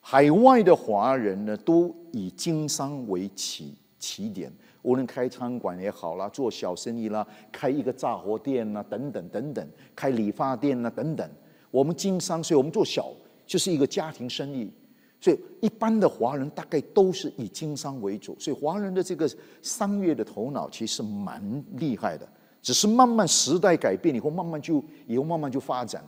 [0.10, 4.50] 海外的华人呢，都以经商为起起点。
[4.82, 11.30] 无论开餐馆也好啦，做小生意啦，开一个杂货店啦，等等等等，开理发店啦，等等。
[11.70, 13.12] 我们经商，所以我们做小
[13.46, 14.72] 就是一个家庭生意。
[15.20, 19.30] 所以一般的华人大概都是以经商为主，所以华人的这个
[19.62, 22.26] 商业的头脑其实蛮厉害的。
[22.62, 26.02] 只是慢慢时代改变以后，慢慢就以后慢慢就发展。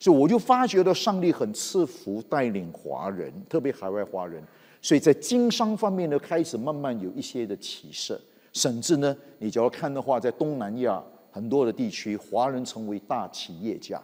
[0.00, 4.42] 所以我就发觉到上帝很赐福带领华人，特别海外华人，
[4.80, 8.18] 所以在经商方面呢，开始慢慢有一些的起色，
[8.54, 14.02] 甚至呢，你只要看的话，在东南亚很多的地区，华人成为大企业家，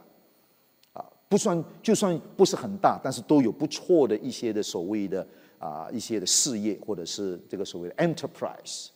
[0.93, 5.27] 啊，不算就算不是很大，但是都有不错的一些的所谓的
[5.59, 8.89] 啊一些的事业，或者是这个所谓的 enterprise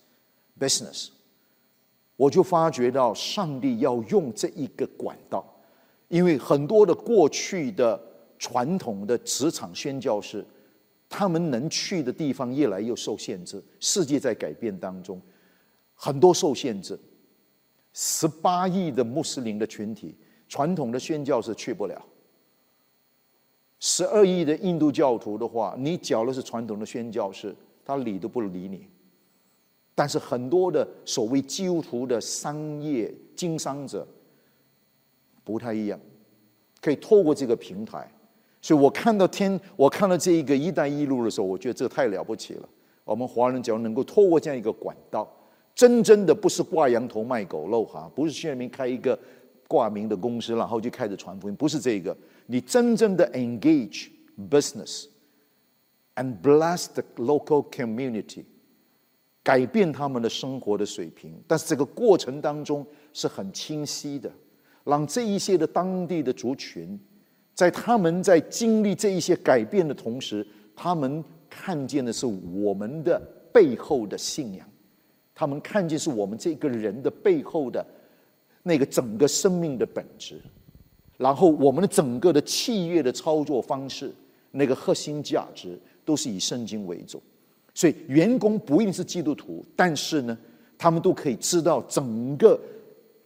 [0.60, 1.08] business，
[2.16, 5.42] 我就发觉到上帝要用这一个管道。
[6.10, 7.98] 因为很多的过去的
[8.36, 10.44] 传统的职场宣教士，
[11.08, 13.62] 他们能去的地方越来越受限制。
[13.78, 15.22] 世界在改变当中，
[15.94, 16.98] 很多受限制。
[17.92, 20.16] 十八亿的穆斯林的群体，
[20.48, 22.04] 传统的宣教士去不了。
[23.78, 28.84] 十二亿的印度教徒的话，你缴的是传统的宣教士，他理都不理你。
[29.94, 34.04] 但是很多的所谓基督徒的商业经商者。
[35.50, 35.98] 不太一样，
[36.80, 38.10] 可以透过这个平台，
[38.62, 42.68] 所以我看到天，我看到这一个“一带一路”的时候，我觉得这太了不起了。
[43.04, 45.28] 我们华人只要能够透过这样一个管道，
[45.74, 49.18] 真正的不是挂羊头卖狗肉哈，不是去那边开一个
[49.66, 52.16] 挂名的公司，然后就开始传福音，不是这个。
[52.46, 54.08] 你真正的 engage
[54.48, 55.06] business
[56.14, 58.44] and bless the local community，
[59.42, 64.30] 改变他们的生活的水平，但是这个过程当中是很清晰的。
[64.90, 66.98] 让这一些的当地的族群，
[67.54, 73.22] 在他们在经历这一些改变的同时，他们看见的是我们的
[73.52, 74.68] 背后的信仰，
[75.32, 77.86] 他们看见是我们这个人的背后的
[78.64, 80.42] 那个整个生命的本质，
[81.18, 84.12] 然后我们的整个的企业的操作方式，
[84.50, 87.22] 那个核心价值都是以圣经为主，
[87.74, 90.36] 所以员工不一定是基督徒，但是呢，
[90.76, 92.58] 他们都可以知道整个。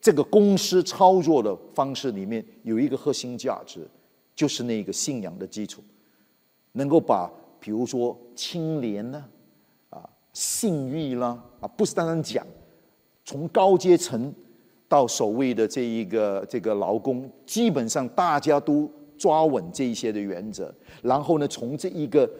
[0.04, 3.88] 这个公司操作的方式里面有一个核心价值，
[4.34, 5.82] 就是那个信仰的基础，
[6.72, 9.24] 能够把比如说清廉呢，
[9.88, 12.46] 啊，信誉啦，啊，不是单单讲，
[13.24, 14.30] 从高阶层
[14.90, 18.86] 到所谓的这一个这个劳工，基本上大家都
[19.16, 22.30] 抓稳这一些的原则，然后呢，从这一个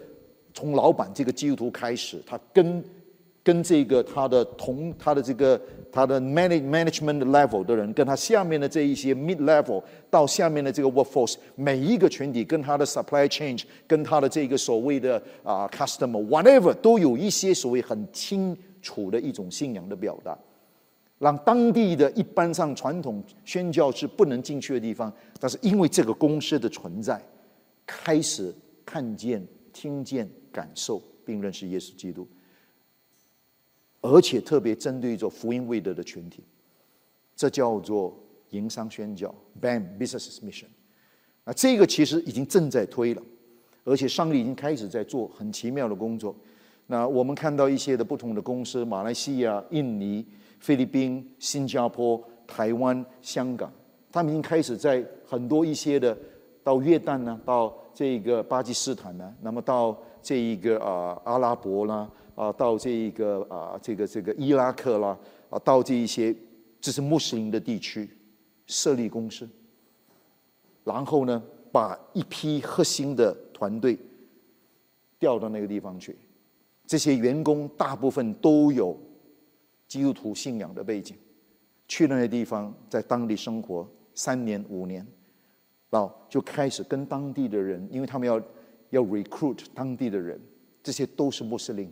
[0.53, 2.85] 从老板这个基督徒开始，他跟。
[3.45, 20.35] 跟这个他的同他的这个他的 manage management level 的人，跟他下面的这一些 mid level 到下面的这个 workforce，每一个群体跟他的 supply chain，跟他的这个所谓的啊 customer whatever 都有一些所谓很清楚的一种信仰的表达，
[21.19, 27.21] 让当地的一般上传统宣教是不能进去的地方，但是因为这个公司的存在，
[27.85, 28.51] 开始
[28.83, 32.27] 看见、听见、感受并认识耶稣基督。
[34.05, 36.43] 而且特别针对做福音未得的群体，
[37.35, 38.15] 这叫做
[38.51, 40.67] 营商宣教 （BAM Business Mission）。
[41.43, 43.21] 啊，这个其实已经正在推了，
[43.83, 46.35] 而且上帝已经开始在做很奇妙的工作。
[46.85, 50.23] 那我们看到一些的不同的公司，马来西亚、印尼、
[50.59, 53.71] 菲律宾、新加坡、台湾、香港，
[54.11, 56.15] 他们已经开始在很多一些的
[56.63, 62.07] 到约旦呢，到这个巴基斯坦呢，那么到这一个啊阿拉伯啦。
[62.35, 65.17] 啊到这一个啊，这个这个伊拉克啦，
[65.49, 66.35] 啊，到这一些
[66.79, 68.07] 这是穆斯林的地区
[68.67, 69.49] 设立公司，
[70.83, 73.97] 然后呢，把一批核心的团队
[75.17, 76.15] 调到那个地方去，
[76.85, 78.95] 这些员工大部分都有
[79.87, 81.15] 基督徒信仰的背景，
[81.87, 85.05] 去那些地方在当地生活三年五年，
[85.89, 88.41] 然后就开始跟当地的人，因为他们要
[88.89, 90.39] 要 recruit 当地的人，
[90.83, 91.89] 这些都是穆斯林。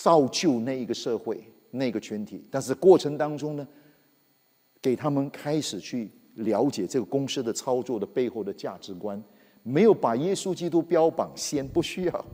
[0.00, 3.66] 造就那一个社会那个群体，但是过程当中呢，
[4.80, 9.20] 给他们开始去了解这个公司的操作的背后的价值观，
[9.64, 12.24] 没有把耶稣基督标榜先不需要，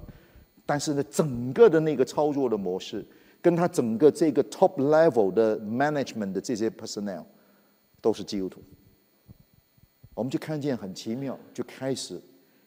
[0.66, 3.02] 但是呢，整个的那个操作的模式，
[3.40, 7.24] 跟他整个这个 top level 的 management 的这些 personnel
[8.02, 8.60] 都是基督徒，
[10.12, 12.20] 我们就看见很奇妙，就开始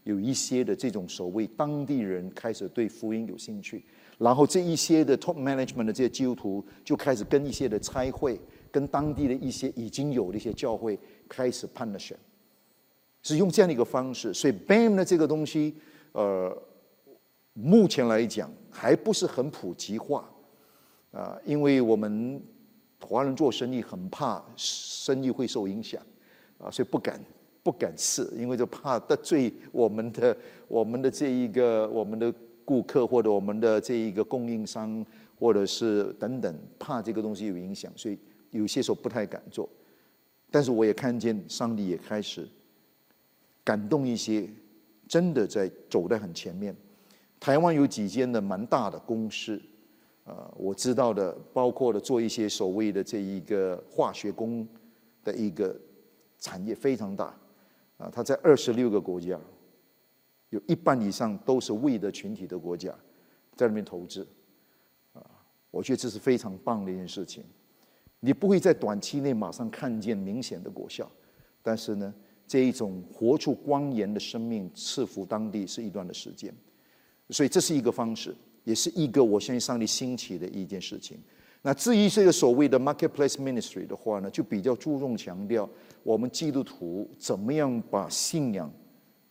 [0.06, 3.86] 有一些的这种所谓当地人开始对福音有兴趣。
[4.18, 8.40] 然后这一些的 top management 的这些基督徒就开始跟一些的差会，
[8.72, 10.98] 跟当地的一些已经有的一些教会
[11.30, 12.18] 开始判了选，
[13.22, 14.34] 是用这样的一个方式。
[14.34, 15.76] 所以 BAM 的这个东西，
[16.14, 16.56] 呃，
[17.54, 20.28] 目前来讲还不是很普及化。
[21.12, 22.42] 啊，因为我们
[23.00, 26.02] 华人做生意很怕生意会受影响。
[26.58, 27.20] 啊，所以不敢
[27.62, 30.36] 不敢试，因为就怕得罪我们的
[30.68, 32.34] 我们的这一个我们的
[32.68, 35.06] 顾客或者我们的这一个供应商
[35.40, 38.20] 或者是等等，怕这个东西有影响，所以
[38.52, 39.70] 有些时候不太敢做。
[40.52, 42.46] 但是我也看见上帝也开始
[43.64, 44.50] 感动一些，
[45.08, 46.76] 真的在走在很前面。
[47.40, 49.62] 台湾有几间的蛮大的公司，
[50.26, 54.68] 呃，我知道的，包括了做一些所谓的这一个化学工
[55.24, 55.74] 的一个
[56.38, 57.34] 产业非常大，
[57.98, 59.40] 啊，它在二十六个国家，
[60.50, 62.94] 有一半以上都是未的群体的国家，
[63.56, 64.26] 在那边投资，
[65.14, 65.22] 啊，
[65.72, 67.44] 我觉得这是非常棒的一件事情。
[68.20, 71.10] 你不会在短期内马上看见明显的果效，
[71.62, 72.14] 但是呢，
[72.48, 76.54] 这一种活出光颜的生命赐福当地是一段的时间。
[77.30, 78.34] 所以这是一个方式，
[78.64, 81.20] 也是一个我相信上帝兴起的一件事情。
[81.62, 85.70] 那至于这个所谓的 marketplace ministry 的话呢，就比较注重强调
[86.04, 88.72] 我们基督徒怎么样把信仰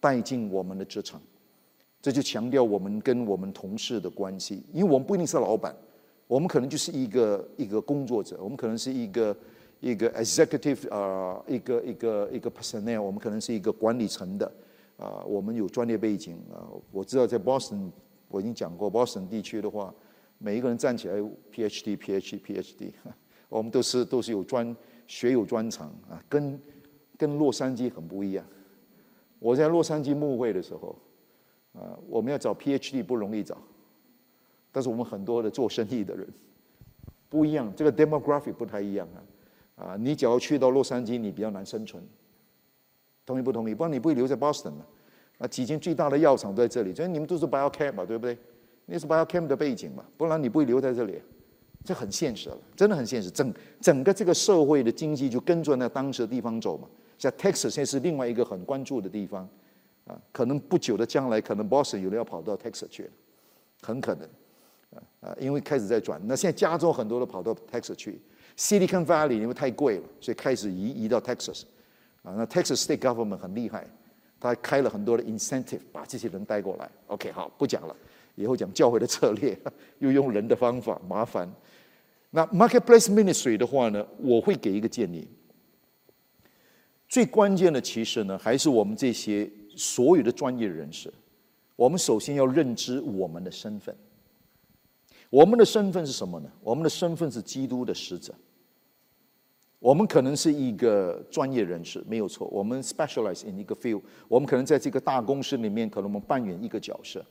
[0.00, 1.20] 带进我们的职场。
[2.02, 5.74] 这就强调我们跟我们同事的关系，因为我们不一定是老板，
[6.28, 9.36] 我们可能就是一个一个工作者，我们可能是一个
[9.80, 14.52] 一个 executive 啊，一个一个一个 personnel，我们可能是一个管理层的。
[14.98, 16.36] 啊，我们有专业背景。
[16.52, 17.90] 啊，我知道在 Boston，
[18.28, 19.92] 我已经讲过，Boston 地区的话，
[20.38, 21.16] 每一个人站起来
[21.52, 22.92] ，PhD，PhD，PhD，
[23.50, 24.74] 我们都是都是有专
[25.06, 25.88] 学有专长。
[26.08, 26.60] 啊，跟
[27.18, 28.46] 跟洛杉矶很不一样。
[29.38, 30.96] 我在洛杉矶牧会的时候，
[31.74, 33.56] 啊，我们要找 PhD 不容易找，
[34.72, 36.26] 但是我们很多的做生意的人
[37.28, 39.06] 不一样，这个 demographic 不太一样
[39.76, 42.02] 啊，啊，你只要去到洛杉矶，你比较难生存。
[43.24, 43.74] 同意不同意？
[43.74, 44.86] 不然你不会留在 Boston 嘛？
[45.38, 48.38] 啊，几间最大的药厂都在这里，所以你们都是 Biochem 嘛，对不对？
[48.86, 51.20] 那是 Biochem 的背景嘛，不然你不会留在这里。
[51.84, 53.30] 这很现实了，真的很现实。
[53.30, 56.88] 整整个这个社会的经济就跟着那当时的地方走嘛。
[57.18, 59.48] 像 Texas 现在是另外一个很关注的地方
[60.06, 63.10] 啊，可能不久的将来，可能 Boston 有人要跑到 Texas 去了，
[63.82, 64.28] 很可能
[64.94, 66.20] 啊啊，因为开始在转。
[66.24, 68.20] 那现在加州很多都跑到 Texas 去
[68.56, 71.62] ，Silicon Valley 因为太贵了，所以开始移移到 Texas。
[72.22, 73.86] 啊，那 Texas State Government 很厉害，
[74.38, 76.90] 他开了很多的 incentive，把这些人带过来。
[77.06, 77.96] OK，好，不讲了，
[78.34, 79.56] 以后讲教会的策略，
[80.00, 81.48] 又用人的方法，麻烦。
[82.30, 85.26] 那 Marketplace Ministry 的话呢，我会给一个建议。
[87.16, 91.10] 最关键的其实呢，还是我们这些所有的专业人士，
[91.74, 93.96] 我们首先要认知我们的身份。
[95.30, 96.50] 我们的身份是什么呢？
[96.62, 98.34] 我们的身份是基督的使者。
[99.78, 102.48] 我们可能是一个专业人士，没有错。
[102.48, 107.24] 我们 specialize in 一个 field，我们可能在这个大公司里面，可能我们扮演一个角色。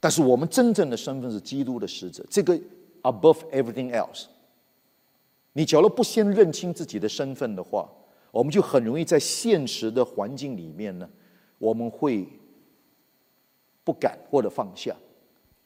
[0.00, 2.58] 但是我们真正的身份是基督的使者，这个
[3.02, 4.24] above everything else。
[5.52, 7.86] 你假如不先认清自己的身份的话，
[8.30, 11.08] 我们就很容易在现实的环境里面呢，
[11.58, 12.28] 我们会
[13.84, 14.94] 不敢或者放下，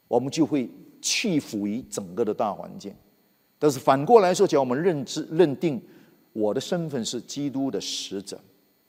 [0.09, 2.95] 我们就会屈服于整个的大环境。
[3.59, 5.81] 但是反过来说，只要我们认知、认定
[6.33, 8.41] 我的身份是基督的使者，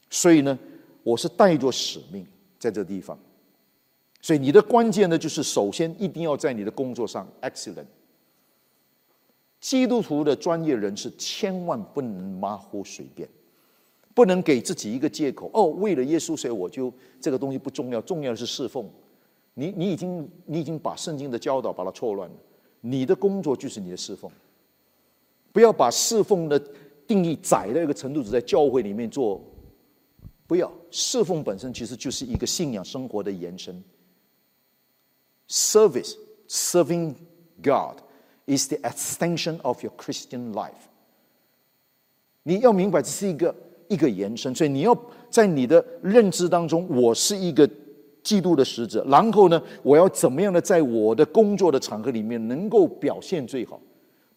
[0.10, 0.58] 所以呢，
[1.04, 2.26] 我是带着使命
[2.58, 3.18] 在这地方。
[4.22, 7.86] 所以你的关键呢，就是首先一定要在你的工作上 excellent。
[9.60, 13.28] 基督徒的专业人士千万不能马虎随便，
[14.14, 18.90] 不能给自己一个借口哦，为了耶稣，所以我就这个东西不重要，重要的是侍奉。
[19.56, 22.36] 你你已经你已经把圣经的教导把它错乱了，
[22.82, 24.32] 你的工作就是你的侍奉。
[25.52, 26.60] 不要把侍奉的
[27.06, 29.42] 定义窄到一个程度，只在教会里面做。
[30.46, 33.84] 不要侍奉本身其实就是一个信仰生活的延伸。
[35.48, 36.16] Service,
[36.48, 37.16] serving
[37.62, 38.02] God,
[38.46, 40.90] is the extension of your Christian life。
[42.44, 43.56] 你要明白这是一个
[43.94, 44.98] 一个延伸，所以你要
[45.30, 47.70] 在你的认知当中，我是一个
[48.24, 49.06] 基督的使者。
[49.08, 53.80] 然后呢，我要怎么样的在我的工作的场合里面能够表现最好？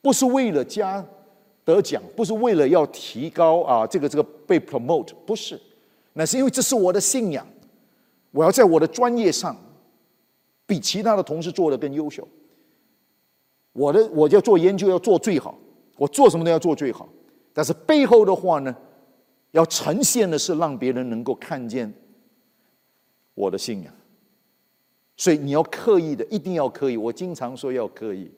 [0.02, 1.04] 不是为了加
[1.64, 5.60] 得奖，不是为了要提高啊，这个这个被 promote，不是，
[6.12, 7.44] 那是因为这是我的信仰，
[8.30, 9.56] 我要在我的专业上
[10.64, 12.26] 比其他的同事做的更优秀。
[13.72, 15.58] 我的我要做研究要做最好，
[15.96, 17.08] 我做什么都要做最好，
[17.52, 18.74] 但是背后的话呢，
[19.56, 21.90] 要呈现的是让别人能够看见
[23.32, 23.94] 我的信仰，
[25.16, 26.96] 所以你要刻意的，一定要刻意。
[26.98, 28.30] 我经常说要刻意。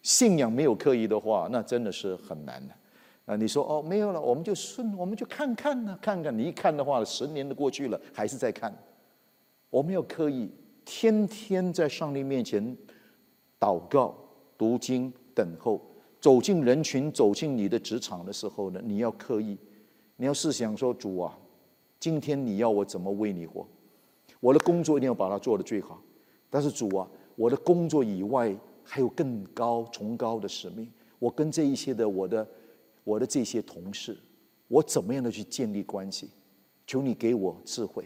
[0.00, 2.74] 信仰没有刻意的话，那真的是很难的。
[3.26, 6.36] 啊，你说哦，没有了，我们就顺，我们就看看呢，看看。
[6.36, 8.74] 你一看的话，十年都过去了，还是在看。
[9.68, 10.50] 我们要刻意，
[10.86, 12.74] 天天在上帝面前
[13.60, 14.16] 祷告、
[14.56, 15.80] 读经、等候。
[16.18, 19.58] 走进人群，走进你的职场的时候呢，你要刻意，
[20.16, 21.38] 你要试想说：主啊，
[21.98, 23.66] 今天你要我怎么为你活？
[24.40, 26.00] 我的工作一定要把它做得最好。
[26.50, 28.54] 但是主啊，我的工作以外
[28.84, 30.90] 还有更高、崇高的使命。
[31.18, 32.46] 我跟这一些的我的
[33.04, 34.16] 我的这些同事，
[34.68, 36.30] 我怎么样的去建立关系？
[36.86, 38.04] 求你给我智慧，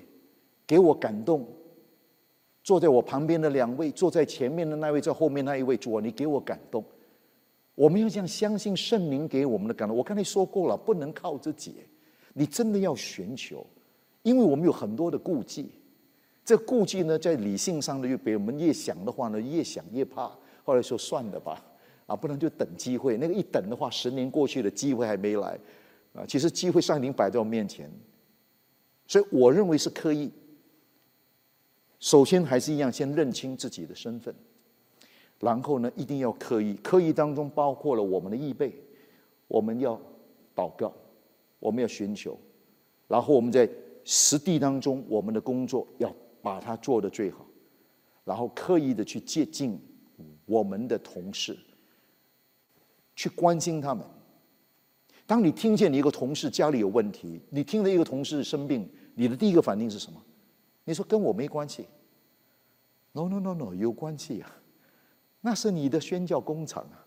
[0.67, 1.47] 给我感动。
[2.63, 6.85] 坐在我旁边的两位，坐在前面的那位，在后面那一位，主啊，你给我感动。
[7.75, 9.97] 我们要这样相信圣灵给我们的感动。
[9.97, 11.77] 我刚才说过了，不能靠自己，
[12.39, 13.66] 你真的要寻求，
[14.22, 15.70] 因为我们有很多的顾忌。
[16.45, 20.30] 这顾忌呢，在理性上呢，又比我们越想的话呢，越想越怕。
[20.62, 21.64] 后来说算了吧，
[22.05, 23.16] 啊，不然就等机会。
[23.16, 25.59] 那个一等的话，十年过去了，机会还没来，
[26.12, 27.91] 啊，其实机会上已经摆在我面前。
[29.07, 30.30] 所以我认为是刻意。
[31.99, 34.34] 首先还是一样，先认清自己的身份。
[35.41, 36.74] 然后呢，一定要刻意。
[36.82, 38.74] 刻意当中包括了我们的预备，
[39.49, 39.99] 我们要
[40.55, 40.93] 祷告，
[41.67, 42.39] 我们要寻求，
[43.09, 43.69] 然后我们在
[44.05, 47.45] 实地当中，我们的工作要把它做得最好，
[48.25, 49.77] 然后刻意的去接近
[50.45, 51.59] 我们的同事，
[53.17, 54.07] 去关心他们。
[55.27, 60.23] 当你听见你一个同事家里有问题，你听了一个同事生病，你的第一个反应是什么？
[60.85, 61.85] 你说跟我没关系
[63.11, 64.57] ？No No No No，有关系啊！
[65.41, 67.03] 那是你的宣教工厂啊！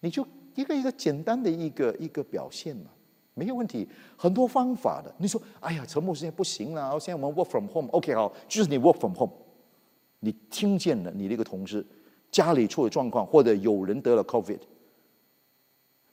[0.00, 0.26] 你就
[0.56, 2.90] 一个一个简单的一个一个表现嘛，
[3.38, 5.14] 没有问题，很多方法的。
[5.18, 9.32] 你说，哎呀，沉默时间不行了，现在我们 work from home，OK，好，就是你 work from home，
[10.20, 11.84] 你听见了你的一个同事
[12.30, 14.58] 家里出了状况，或者有人得了 COVID，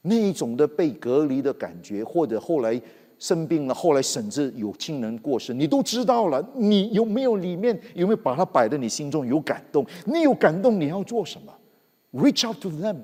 [0.02, 2.80] 那一种的被隔离的感觉，或者后来。
[3.20, 6.46] 生病了，后来甚至有亲人过世，你都知道了。
[6.56, 9.86] 你有没有里面有没有把它摆在你心中有感动？
[10.06, 11.54] 你有感动，你要做什么
[12.12, 12.98] ？Reach out to them。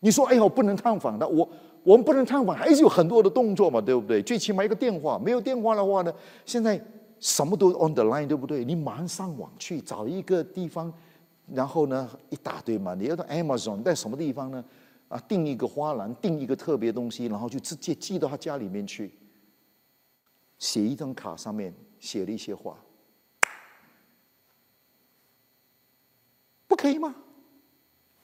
[0.00, 1.48] 你说：“哎呀，不能探访的，我
[1.82, 4.22] 我们不能探访，还是有很多的动作嘛，对不对？
[4.22, 6.12] 最起码一个电话，没有电话的话呢，
[6.44, 6.80] 现在
[7.20, 8.64] 什么都 on the line，对不对？
[8.64, 10.92] 你马上上网去找一个地方，
[11.52, 14.64] 然后呢一大堆嘛，你要到 Amazon，在什么地方呢？
[15.08, 19.10] 啊，订一个花篮，订一个特别东西，然后就直接寄到他家里面去。
[20.58, 22.76] 写一张卡，上面写了一些话，
[26.66, 27.14] 不可以吗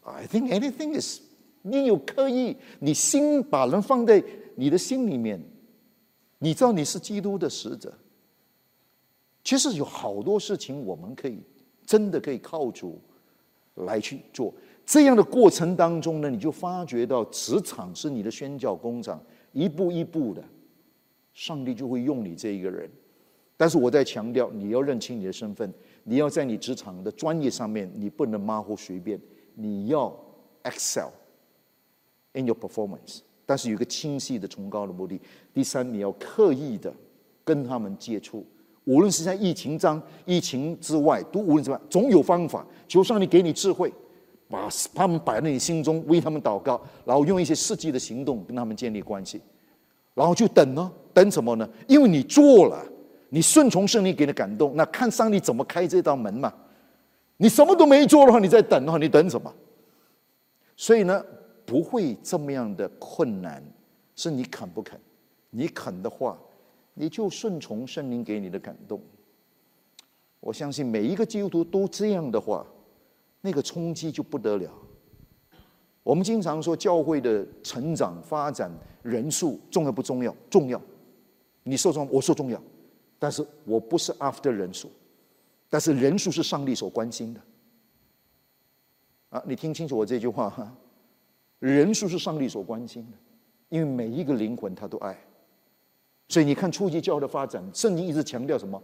[0.02, 1.20] ？I think anything is，
[1.66, 4.22] 你有刻意，你心把人放在
[4.54, 5.42] 你的心里面，
[6.38, 7.92] 你知道你是基督的使者。
[9.42, 11.42] 其实有好多事情，我们可以
[11.86, 13.00] 真的可以靠主
[13.76, 14.52] 来去做。
[14.84, 19.18] 这样的过程当中呢，你就发觉到职场是你的宣教工厂，
[19.52, 20.44] 一步一步的。
[21.32, 22.88] 上帝就会用你这一个人，
[23.56, 25.72] 但是我在强调，你要认清你的身份，
[26.04, 29.18] 你要在你职场的专业上面，你不能马虎随便，
[29.54, 30.14] 你要
[30.62, 31.08] excel
[32.34, 33.20] in your performance。
[33.46, 35.20] 但是有一个清晰的崇高的目的。
[35.52, 36.92] 第三，你要刻意的
[37.44, 38.44] 跟他们接触，
[38.84, 42.66] 无论是在疫情中、疫情之外，都无论怎么样，总有方法。
[42.88, 43.92] 求上帝给你智慧，
[44.48, 49.40] 把他们摆在你心中，为他们祷告，然后用一些实际的行动跟他们建立关系。
[50.14, 51.68] 然后就等呢，等什么呢？
[51.86, 52.82] 因为你做了，
[53.28, 56.52] 你顺从圣灵给你感动，那看上帝怎么开这道门嘛。
[57.36, 59.52] 你什么都没做的话，你在等的话，你等什么？
[60.76, 61.22] 所以呢，
[61.64, 63.62] 不会这么样的困难，
[64.14, 65.00] 是你肯不肯？
[65.50, 66.38] 你肯的话，
[66.94, 69.00] 你就顺从圣灵给你的感动。
[70.40, 72.66] 我相信每一个基督徒都这样的话，
[73.40, 74.70] 那个冲击就不得了。
[76.02, 78.70] 我们经常说教会的成长发展
[79.02, 80.36] 人数重要不重要？
[80.50, 80.80] 重要。
[81.62, 82.62] 你说重，我说重要。
[83.18, 84.90] 但是我不是 after 人数，
[85.70, 87.40] 但是人数是上帝所关心的。
[89.30, 90.76] 啊，你听清楚我这句话哈，
[91.72, 93.16] 人数是上帝所关心的，
[93.70, 95.18] 因为每一个灵魂他都爱。
[96.28, 98.82] 所以你看初级教会的发展，圣经一直强调什么？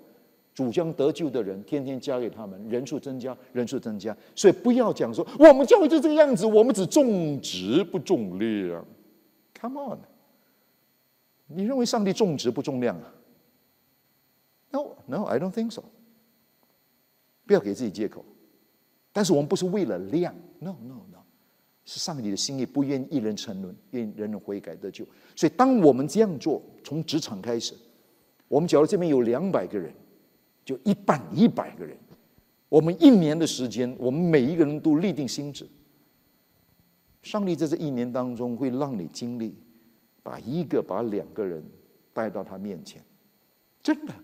[0.55, 4.17] 主将得救的人，天天加给他们，人数增加，人数增加。
[4.35, 8.85] 所以不要讲说我们教会就这个样子，我们只重质不重量。
[9.61, 9.99] Come on，
[11.49, 13.15] 你认为上帝重质不重量啊
[14.71, 15.83] ？No，No，I don't think so。
[17.47, 18.25] 不要给自己借口。
[19.13, 21.20] 但是我们不是为了量，No，No，No，
[21.85, 25.05] 是上帝的心意，不愿一人沉沦，愿人人悔改得救。
[25.35, 27.75] 所以当我们这样做，从职场开始，
[28.49, 29.93] 我们假如这边有两百个人。
[30.63, 31.97] 就一半一百个人，
[32.69, 35.67] 我们一年的时间，我们每一个人都立定心志。
[37.23, 39.57] 上帝在这一年当中会让你经历，
[40.23, 41.65] 把一个把两个人
[42.13, 43.03] 带到他面前，
[43.83, 44.15] 真的。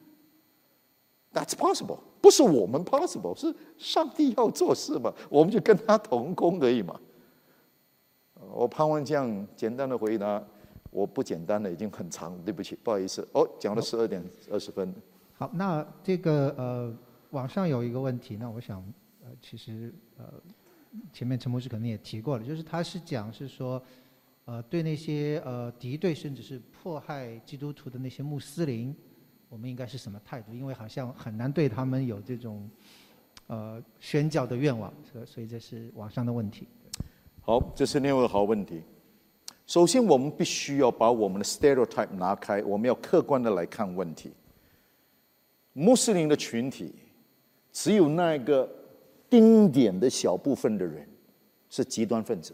[1.32, 7.00] That's possible，不是我们 possible，是上帝要做事嘛，我们就跟他同工而已嘛。
[8.52, 10.42] 我盼望这样简单的回答，
[10.90, 13.26] 我不简单的已经很长，对不起，不好意思。
[13.32, 14.94] 哦，讲了十二点二十分。
[15.34, 16.96] 好，那这个呃，
[17.30, 18.82] 网上有一个问题，那我想
[19.24, 20.24] 呃，其实呃，
[21.12, 23.82] 前面陈博士可能也提过了，就是他是讲是说，
[24.46, 28.94] 呃，对那些呃敌对甚至是迫害基督徒的那些穆斯林。
[29.48, 30.52] 我们应该是什么态度？
[30.52, 32.68] 因为好像很难对他们有这种
[33.46, 36.66] 呃宣教的愿望，所所以这是网上的问题。
[37.46, 38.82] 好，这是另外一个好问题。
[39.68, 44.32] 首先，我们必须要把我们的 stereotype 拿开，我们要客观的来看问题。
[45.72, 46.92] 穆斯林的群体
[47.72, 48.68] 只有那一个
[49.30, 51.08] 丁点的小部分的人
[51.70, 52.52] 是极端分子，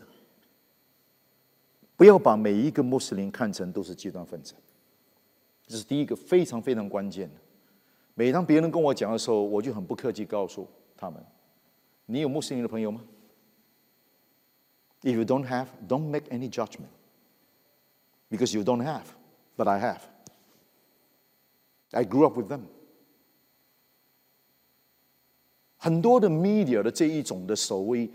[1.96, 4.52] 不要把每一个穆斯林看成都是极端分子。
[5.66, 7.40] 这是第一个非常非常关键的。
[8.12, 11.24] 每当别人跟我讲的时候，我就很不客气告诉他们
[12.04, 13.02] ：“你有穆斯林的朋友吗
[15.03, 16.89] ？”If you don't have, don't make any judgment,
[18.29, 19.05] because you don't have,
[19.55, 20.01] but I have.
[21.91, 22.63] I grew up with them.
[25.77, 28.09] 很多的 media 的这一种的所谓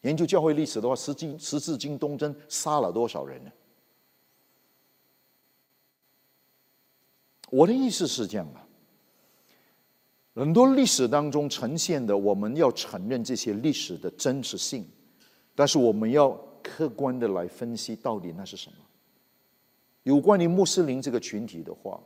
[0.00, 3.50] 研究教会历史的话，十字十字军东征杀了多少人呢？
[7.54, 8.60] 我的意思是这样的：
[10.42, 14.84] 很多历史当中呈现的，我们要承认这些历史的真实性，
[15.54, 16.30] 但是我们要
[16.64, 18.78] 客观的来分析到底那是什么。
[20.02, 22.02] 有关于穆斯林这个群体的话，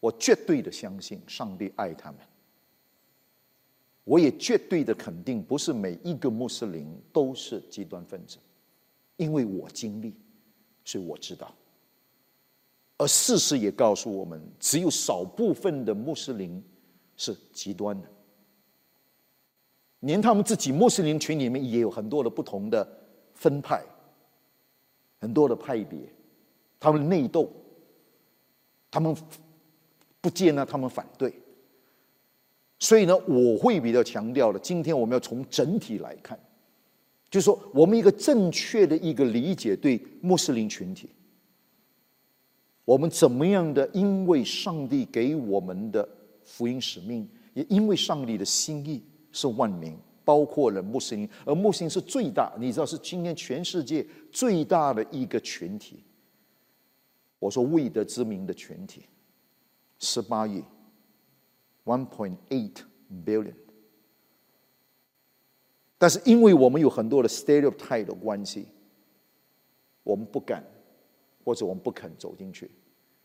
[0.00, 2.18] 我绝对的相信上帝爱他们。
[4.04, 8.38] 我也绝对的肯定，不是每一个穆斯林都是极端分子，
[9.16, 10.14] 因为我经历，
[10.82, 11.54] 所以我知道。
[12.96, 16.62] 而事实也告诉我们，只有少部分的穆斯林
[17.16, 18.08] 是极端的，
[20.00, 22.86] 连他们自己穆斯林群里面也有很多的不同的
[23.34, 23.82] 分派，
[25.20, 25.98] 很多的派别，
[26.78, 27.50] 他们内斗，
[28.90, 29.14] 他们
[30.20, 31.34] 不接纳，他们反对。
[32.78, 34.58] 所以呢，我会比较强调的。
[34.58, 36.38] 今天我们要从整体来看，
[37.30, 41.08] 就是说，我们一个正确的一个理解对穆斯林群体，
[42.84, 43.88] 我们怎么样的？
[43.92, 46.08] 因为上帝给我们的
[46.44, 56.04] 福音使命，也因为上帝的心意是万民，包括了穆斯林，而穆斯林是最大，你知道是今天全世界最大的一个群体。
[57.38, 59.06] 我说未得之名的群体，
[59.98, 60.62] 十八亿。
[61.86, 62.76] One point eight
[63.26, 63.52] billion，
[65.98, 68.68] 但是因为我们有很多的 stereotype 的关系，
[70.02, 70.64] 我们不敢，
[71.44, 72.70] 或者我们不肯走进去。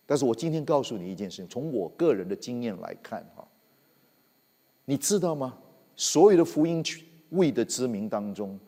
[0.06, 3.48] 但是我今天告诉你一件事情，从我个人的经验来看，哈，
[4.86, 5.58] 你知道吗？
[5.96, 8.60] 所有的福音群为的知名当中，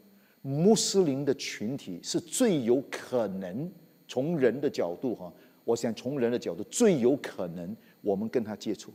[0.41, 3.71] 穆斯林的群体是最有可能
[4.07, 5.33] 从人的角度，哈，
[5.63, 8.93] 我想从人的角度最有可能我们跟他接触。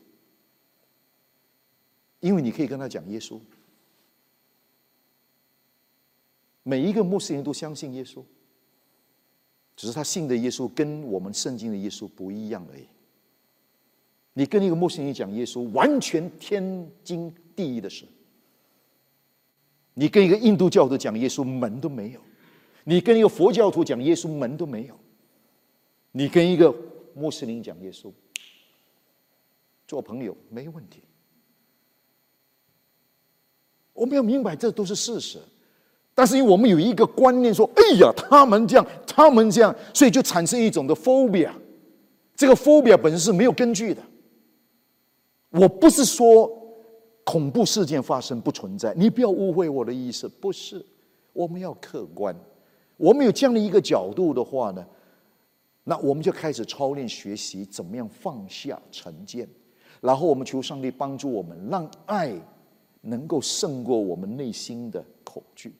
[2.21, 3.41] 因为你可以跟他讲耶稣，
[6.63, 8.23] 每一个穆斯林都相信耶稣，
[9.77, 12.85] 只是他信的耶稣跟我们圣经的耶稣不一样而已。
[14.33, 18.05] 你跟一个穆斯林讲耶稣，完全天经地义的事；
[19.95, 22.21] 你跟一个印度教徒讲耶稣，门都没有；
[22.85, 24.95] 你跟一个佛教徒讲耶稣，门都没有；
[26.13, 26.75] 你跟一个
[27.15, 28.13] 穆斯林讲耶稣，
[29.87, 31.01] 做朋友没问题。
[33.95, 35.39] 我们要明白，这都是事实。
[36.15, 38.87] 但是因为我们有一个观念，说：“哎呀，他们这样，
[39.17, 41.51] 他们这样，所以就产生一种的 phobia。
[42.35, 44.03] 这个 phobia 本身是没有根据的。
[45.49, 46.51] 我不是说
[47.25, 50.29] 恐怖事件发生不存在，你不要误会我的意思。
[50.29, 50.85] 不是，
[51.33, 52.37] 我们要客观。
[52.99, 54.87] 我们有这样的一个角度的话呢，
[55.85, 59.49] 那我们就开始操练学习怎么样放下成见，
[60.03, 62.33] 然后我们求上帝帮助我们，让爱。
[63.03, 65.73] 能够胜过我们内心的恐惧，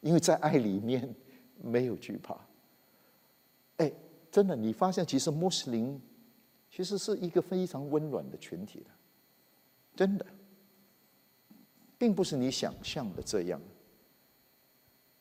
[0.00, 1.14] 因为在爱里面
[1.62, 2.34] 没有惧怕。
[3.78, 3.92] 哎，
[4.30, 6.00] 真的，你发现其实穆斯林
[6.70, 8.90] 其实是一个非常温暖的群体的，
[9.94, 10.26] 真的，
[11.96, 13.60] 并不是你想象的这样。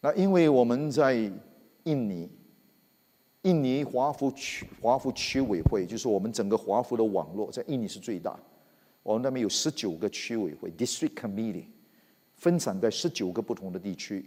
[0.02, 1.14] 那因为我们在
[1.84, 2.30] 印尼，
[3.44, 8.40] 印尼华府区华府区委会，就是我们整个华府的网络，在印尼是最大。
[9.02, 11.66] 我们那边有十九个区委会 （district committee），
[12.36, 14.26] 分散在十九个不同的地区。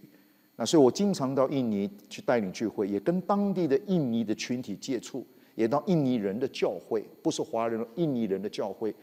[0.58, 8.94] 那所以我经常到印尼去带领聚会，也跟当地的印尼的群体接触，也到印尼人的教会，不是华人，印尼人的教会，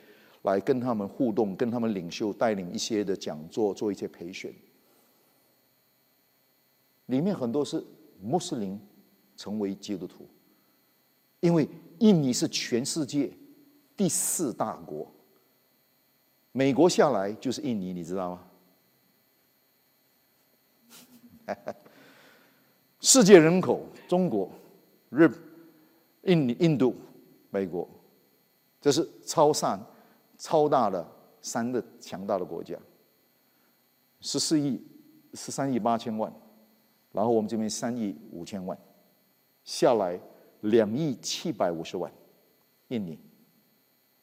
[0.41, 4.51] 来跟他们互动，跟他们领袖带领一些的讲座，做一些培训。
[7.05, 7.83] 里面很多是
[8.19, 8.79] 穆斯林
[9.37, 10.25] 成为基督徒，
[11.39, 11.67] 因为
[11.99, 13.29] 印尼是全世界
[13.95, 15.05] 第四大国，
[16.51, 18.47] 美国下来就是印尼，你知道吗？
[22.99, 24.49] 世界人口，中国、
[25.09, 25.29] 日、
[26.23, 26.95] 印尼、印度、
[27.49, 27.87] 美国，
[28.79, 29.85] 这是超上、
[30.37, 31.05] 超大的
[31.41, 32.77] 三个强大的国家。
[34.21, 34.81] 十四亿、
[35.33, 36.33] 十三亿八千万，
[37.11, 38.77] 然后我们这边三亿五千万，
[39.65, 40.19] 下来
[40.61, 42.09] 两亿七百五十万，
[42.87, 43.19] 印尼，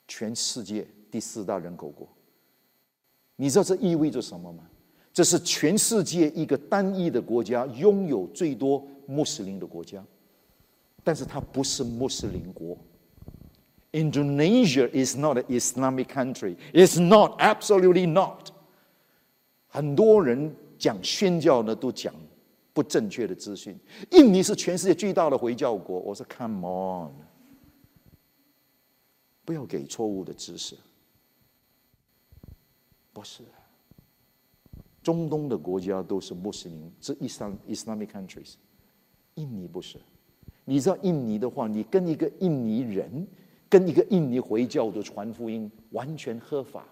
[0.08, 2.08] 全世界第四大人口国。
[3.36, 4.66] 你知道这意味着什么吗？
[5.20, 10.02] 这是全世界一个单一的国家拥有最多穆斯林的国家，
[11.04, 12.74] 但是它不是穆斯林国。
[13.92, 16.56] Indonesia is not an Islamic country.
[16.72, 18.48] It's not, absolutely not.
[19.68, 22.14] 很多人讲宣教呢，都讲
[22.72, 23.78] 不正确的资讯。
[24.12, 25.98] 印尼是全世界最大的回教国。
[25.98, 27.12] 我说，Come on，
[29.44, 30.74] 不要给错误的知识。
[33.12, 33.42] 不是。
[35.02, 38.54] 中东的国家都是穆斯林，是 Islam Islamic countries。
[39.36, 39.98] 印尼不是，
[40.64, 43.26] 你知道印尼的话，你跟一个印尼人，
[43.68, 46.84] 跟一个印尼回教的传福音完全合法。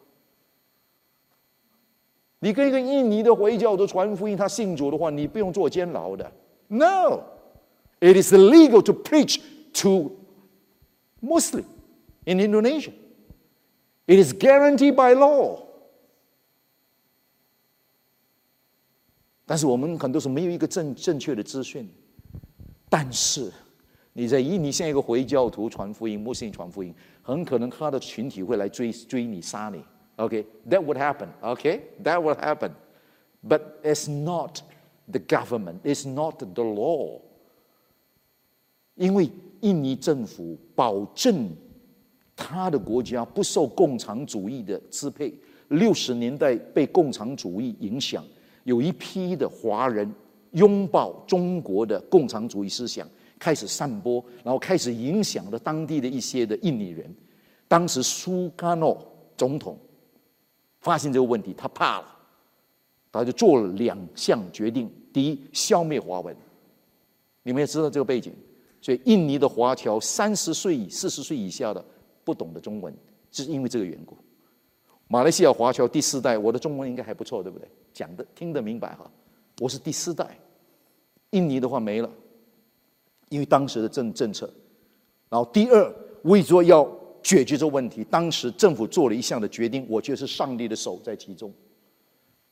[2.41, 6.33] 你跟一个印尼的回教的传福音，他信主的话，你不用坐监牢的。
[6.69, 9.41] No，it is illegal to preach
[9.83, 10.13] to
[11.21, 11.65] Muslim
[12.25, 12.93] in Indonesia.
[14.07, 15.68] It is guaranteed by law.
[19.49, 21.88] 但是我们很多时候没有一个正正确的资讯。
[22.90, 23.51] 但是
[24.12, 29.82] 你在印尼像一个回教徒传福音、穆斯林传福音，很可能他的群体会来追追你、杀你。
[30.16, 31.28] OK，that would happen.
[31.40, 32.72] OK，that would happen.
[33.42, 34.61] But it's not
[35.11, 35.80] the government.
[35.82, 37.22] It's not the law.
[38.96, 39.30] 因为
[39.61, 41.49] 印尼政府保证
[42.36, 45.32] 他的国家不受共产主义的支配。
[45.68, 48.22] 六十年代被共产主义影响。
[48.69, 50.07] 有一批的华人
[50.51, 53.09] 拥抱中国的共产主义思想，
[53.39, 57.11] 开始散播，然后开始影响了当地的一些的印尼人。
[57.66, 59.79] 当时苏卡诺总统
[60.81, 62.14] 发现这个问题，他怕了，
[63.11, 66.37] 他就做了两项决定：第一，消灭华文。
[67.45, 68.35] 你们也知道这个背景，
[68.83, 71.83] 所以印尼的华侨三十岁、四十岁以下的
[72.23, 72.95] 不懂得中文，
[73.33, 74.14] 是因为这个缘故。
[75.07, 77.66] 马来西亚华侨第四代，我的中文应该还不错，对不对？
[77.99, 79.11] 讲的听得明白哈。
[79.61, 80.38] 我是第四代，
[81.30, 82.09] 印尼的话没了，
[83.28, 84.49] 因为当时的政政策。
[85.28, 85.92] 然后第二，
[86.22, 86.88] 为着要
[87.24, 91.53] 解决这个问题，当时政府做了一项的决定，我觉得是上帝的手在其中。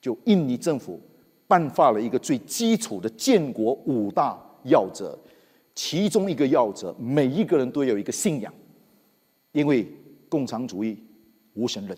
[0.00, 1.00] 就印尼政府
[1.46, 5.16] 颁发了一个最基础的建国五大要则，
[5.76, 8.52] 其中一个要则，每一个人都有一个信仰，
[9.52, 9.86] 因为
[10.28, 10.98] 共产主义
[11.54, 11.96] 无神论。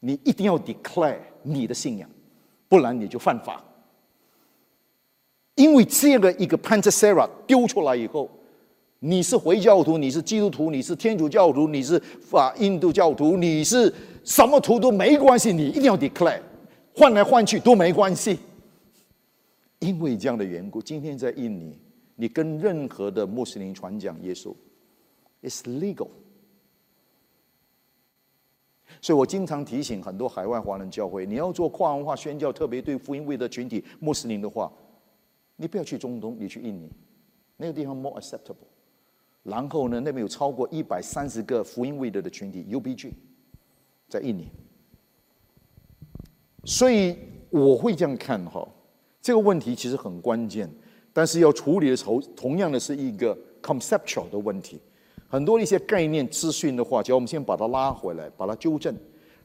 [0.00, 2.08] 你一定要 declare 你的信仰，
[2.70, 3.62] 不然你就犯法。
[5.56, 8.30] 因为这个一个 Pantasera 丢出来以后，
[9.00, 13.92] 你是回教徒，你是基督徒，你是天主教徒，你是法印度教徒，你是
[14.24, 16.40] 什么徒都没关系，你一定要 declare，
[16.94, 18.38] 换来换去都没关系。
[19.80, 21.76] 因为这样的缘故，今天在印尼，
[22.16, 24.54] 你跟任何的穆斯林传讲耶稣
[25.42, 26.08] ，is legal。
[29.02, 34.70] 所以我经常提醒很多海外华人教会，你要做跨文化宣教，特别对福音会的群体穆斯林的话，
[35.56, 36.90] 你不要去中东，你去印尼，
[37.56, 38.68] 那个地方 more acceptable。
[39.42, 43.10] 然后呢，那边有超过一百三十个福音会的的群体 UBG，
[44.06, 44.48] 在印尼。
[46.64, 47.16] 所以
[47.48, 48.68] 我会这样看哈，
[49.22, 50.70] 这个问题其实很关键，
[51.14, 54.78] 但是要处理的时候，同样的是一个 conceptual 的问题。
[55.30, 58.92] 很多一些概念资讯的话，只要我们先把它拉回来，把它纠正。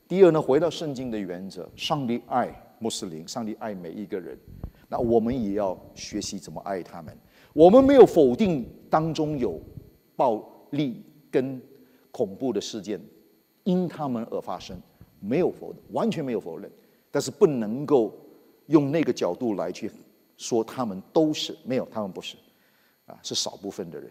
[0.07, 4.35] 第二呢，回到圣经的原则，上帝爱穆斯林，上帝爱每一个人，
[4.89, 7.15] 那我们也要学习怎么爱他们。
[7.53, 9.61] 我们没有否定当中有
[10.15, 11.61] 暴力跟
[12.09, 12.99] 恐怖的事件
[13.63, 14.75] 因他们而发生，
[15.19, 16.69] 没有否，完全没有否认。
[17.11, 18.11] 但是不能够
[18.65, 19.91] 用那个角度来去
[20.35, 22.35] 说他们都是没有，他们不是，
[23.05, 24.09] 啊，是少部分的人。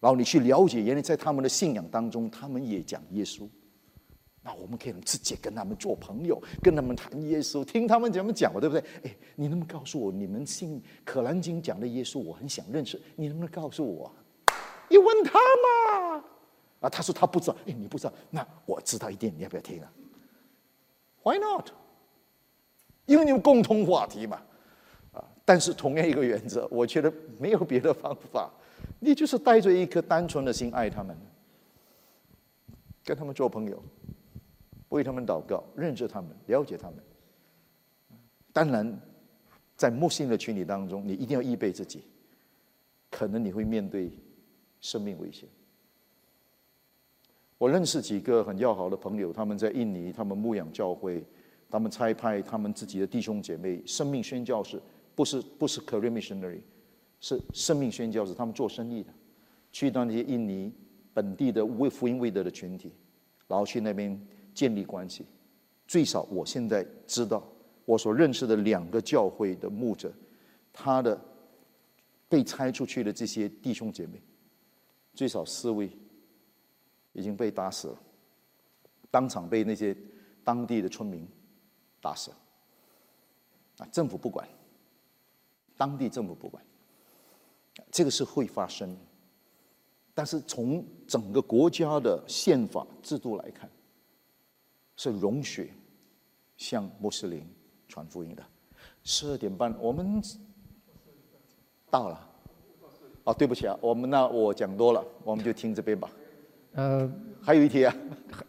[0.00, 3.48] 然后你去了解，原来在他们的信仰当中，他们也讲耶稣。
[4.42, 8.84] 那我们可以直接跟他们做朋友，跟他们谈耶稣，听他们怎么讲，对不对？
[9.02, 14.10] 哎，你能不能告诉我，你们信《可兰经》讲的耶稣，我很想认识，你能不能告诉我？
[14.88, 16.24] 你问他嘛？
[16.80, 17.56] 啊，他说他不知道。
[17.66, 19.92] 哎，你不知道，那我知道一点，你要不要听啊
[21.24, 21.68] ？Why not？
[23.04, 24.40] 因为你们共同话题嘛。
[25.12, 28.50] 啊，但是同样一个原则，我觉得没有别的方法，
[29.00, 31.16] 你就是带着一颗单纯的心爱他们，
[33.04, 33.82] 跟他们做朋友。
[34.90, 36.96] 为他们祷告，认识他们，了解他们。
[38.54, 38.98] 当然，
[39.76, 42.02] 在陌生的群体当中，你一定要预备自己，
[43.10, 44.10] 可能你会面对
[44.80, 45.46] 生命危险。
[47.58, 51.22] 我认识几个很要好的朋友，他们在印尼，他们牧养教会，
[51.68, 54.80] 他们差派他们自己的弟兄姐妹，生命宣教士，
[55.14, 56.60] 不是不是 career missionary，
[57.20, 59.12] 是生命宣教士，他们做生意的，
[59.72, 60.72] 去到那些印尼
[61.12, 62.92] 本地的为福音未得的群体，
[63.46, 64.20] 然后去那边。
[64.54, 65.24] 建立关系，
[65.86, 67.46] 最少我现在知道，
[67.84, 70.12] 我所认识的两个教会的牧者，
[70.72, 71.16] 他的
[72.28, 74.20] 被拆出去的这些弟兄姐妹，
[75.14, 75.88] 最少四位
[77.12, 78.02] 已经被打死了，
[79.12, 79.96] 当场被那些
[80.42, 81.24] 当地的村民
[82.00, 82.36] 打死了。
[83.76, 84.48] 啊，政府不管，
[85.76, 86.60] 当地政府不管，
[87.90, 88.96] 这个是会发生，
[90.14, 93.68] 但是从整个国家的宪法制度来看。
[95.00, 95.72] 是容许
[96.56, 97.48] 向穆斯林
[97.86, 98.42] 传福音的。
[99.04, 100.20] 十二点半，我们
[101.88, 102.28] 到了。
[103.22, 106.10] 哦，对不起啊，我们那我讲多了，我们就听这边吧。
[106.72, 107.08] 呃，
[107.40, 107.94] 还有一题啊，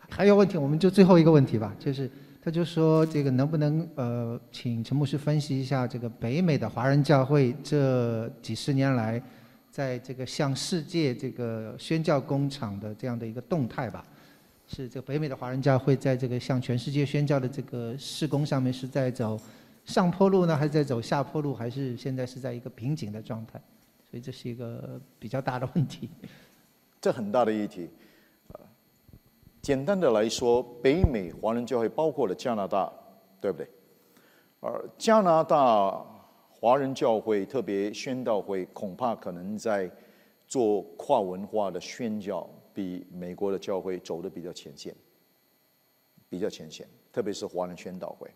[0.10, 2.10] 还有问题，我们就最后一个问题吧，就是
[2.50, 9.22] 他就说这个能不能呃，请陈牧师分析一下这个北美的华人教会这几十年来，
[9.70, 14.04] 在这个向世界这个宣教工厂的这样的一个动态吧。
[14.68, 19.40] 是这个北美的华人教会在这个向全世界宣教的这个事工上面是在走
[19.86, 23.62] 上坡路呢，还是在走下坡路，还是现在是在一个瓶颈的状态？
[24.10, 26.10] 所以这是一个比较大的问题。
[27.00, 27.88] 这很大的议题。
[29.62, 32.92] 简单的来说，北美华人教会包括了加拿大，
[33.42, 33.68] 对不对？
[34.60, 36.06] 而加拿大
[36.50, 39.90] 华人教会特别宣道会，恐怕可能在
[40.48, 42.50] 做跨文化的宣教。
[42.72, 44.96] 比美国的教会走的比较前线，
[46.30, 48.30] 比较前线，特别是华人宣道会。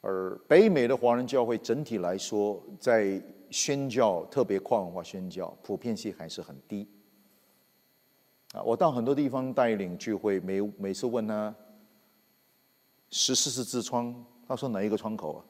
[0.00, 6.88] 而北美的华人教会整体来说，在宣教，特别跨文化宣教，普遍性还是很低。
[8.52, 11.54] 啊，我到很多地方带领聚会，每每次问他
[13.10, 15.44] 十四是痔疮，他说哪一个窗口啊？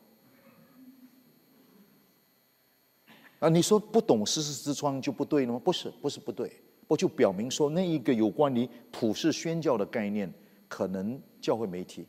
[3.40, 5.58] 啊，你说不懂十四痔疮就不对了吗？
[5.58, 6.62] 不是，不是不对。
[6.86, 10.30] 我就表明说，那一个有关于普世宣教的概念，
[10.68, 12.06] 可能教会媒体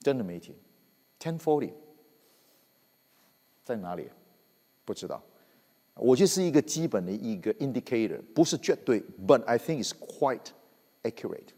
[0.00, 0.54] 真的媒体
[1.18, 1.72] ，ten forty
[3.64, 4.08] 在哪里？
[4.84, 5.20] 不知道。
[5.98, 10.46] 我就是一个基本的一个 indicator，不是绝对，but I think it's quite
[11.02, 11.48] accurate。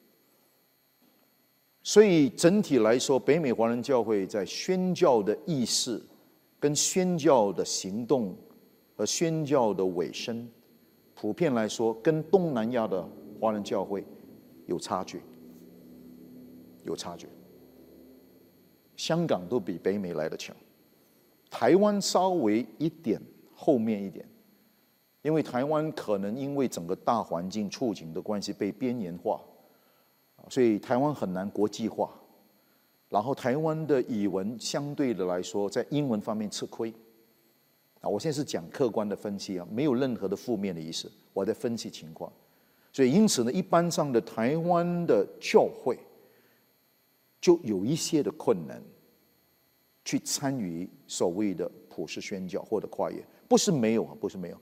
[1.83, 6.01] 所以整体来说，北美华人教会在宣教的意识、
[6.59, 8.37] 跟宣教的行动
[8.97, 10.49] 和宣教的尾声。
[11.15, 13.07] 普遍来说，跟东南亚的
[13.39, 14.05] 华人教会
[14.67, 15.21] 有差距，
[16.85, 17.27] 有差距。
[18.97, 20.55] 香港都比北美来的强，
[21.51, 23.21] 台湾稍微一点
[23.55, 24.27] 后面一点，
[25.23, 29.41] 因为台湾可能因为整个大环境处境的关系被边缘化，
[30.49, 32.11] 所以台湾很难国际化。
[33.09, 36.95] 然后台湾的语文相对的来说，在英文方面吃亏。
[38.01, 42.33] 啊，我现在是讲客观的分析啊，没有任何的负面的意思，我在分析情况。
[42.93, 45.99] 所以因此呢，一般上的台湾的教会
[47.41, 48.83] 就有一些的困难，
[50.05, 54.57] 去参与所谓的普世宣教或者跨越，不是没有啊，不是没有。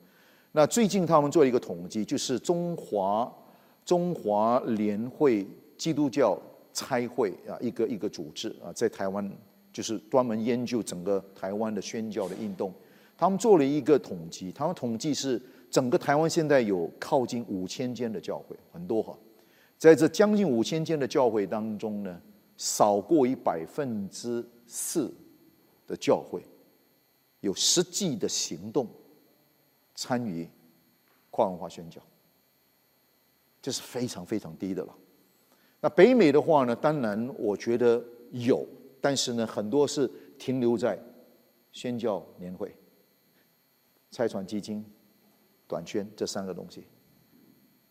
[0.58, 3.32] 那最近他们做了一个统计，就是中华
[3.84, 5.46] 中华联会
[5.76, 6.36] 基督教
[6.72, 9.30] 差会啊，一个一个组织啊，在台湾
[9.72, 12.74] 就是专门研究整个台湾的宣教的运动。
[13.16, 15.40] 他们做了一个统计，他们统计是
[15.70, 19.16] 整个台湾现在有靠近五千间的教会，很多哈，
[19.76, 22.20] 在这将近五千间的教会当中呢，
[22.56, 25.08] 少过一百分之四
[25.86, 26.42] 的教会
[27.42, 28.88] 有实际的行动
[30.00, 30.48] 参与
[31.28, 32.00] 跨文化宣教，
[33.60, 34.96] 这是非常非常低的了。
[35.80, 38.64] 那北美的话呢，当然我觉得有，
[39.00, 40.96] 但是呢，很多是停留在
[41.72, 42.72] 宣教年会、
[44.12, 44.84] 拆船基金、
[45.66, 46.84] 短宣这三个东西。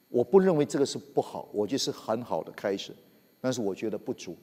[0.07, 2.95] 我不认为这个是不好，我觉得是很好的开始，
[3.41, 4.37] 但是我觉得不足，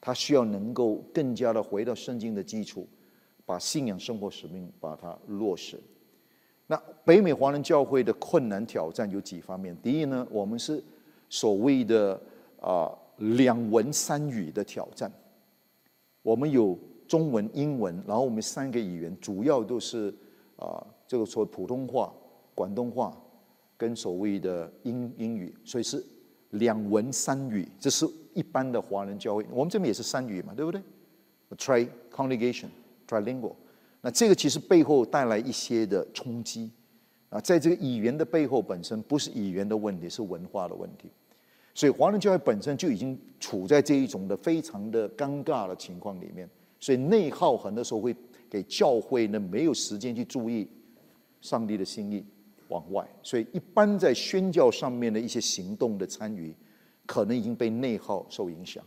[0.00, 2.88] 他需要能够更加的回到圣经的基础，
[3.46, 5.80] 把信仰生活使命把它落实。
[6.68, 9.76] 那北美华人教会的困难挑战有几方面？
[9.82, 10.80] 第一呢，我们是
[11.28, 12.20] 所谓的
[12.60, 15.10] 啊两文三语的挑战，
[16.22, 20.14] 我们有中文、英文，然后我们三个语言主要都是
[20.54, 22.14] 啊这个说普通话、
[22.54, 23.12] 广东话。
[23.80, 26.04] 跟所谓的英英语，所以是
[26.50, 28.04] 两文三语，这是
[28.34, 29.46] 一般的华人教会。
[29.52, 30.82] 我们这边也是三语嘛，对不对
[31.56, 32.70] ？Tri congregation
[33.06, 33.54] trilingual，
[34.08, 36.70] 那这个其实背后带来一些的冲击
[37.28, 41.10] 啊，在这个语言的背后本身不是语言的问题，是文化的问题。
[41.74, 46.48] 所以华人教会本身就已经处在这一种的非常的尴尬的情况里面，
[46.80, 48.16] 所以内耗很多时候会
[48.48, 50.66] 给教会呢没有时间去注意
[51.42, 52.24] 上帝的心意。
[52.68, 56.54] 往外，所以一般在宣教上面的一些行动的参与，
[57.04, 58.82] 可能已经被内耗受影响。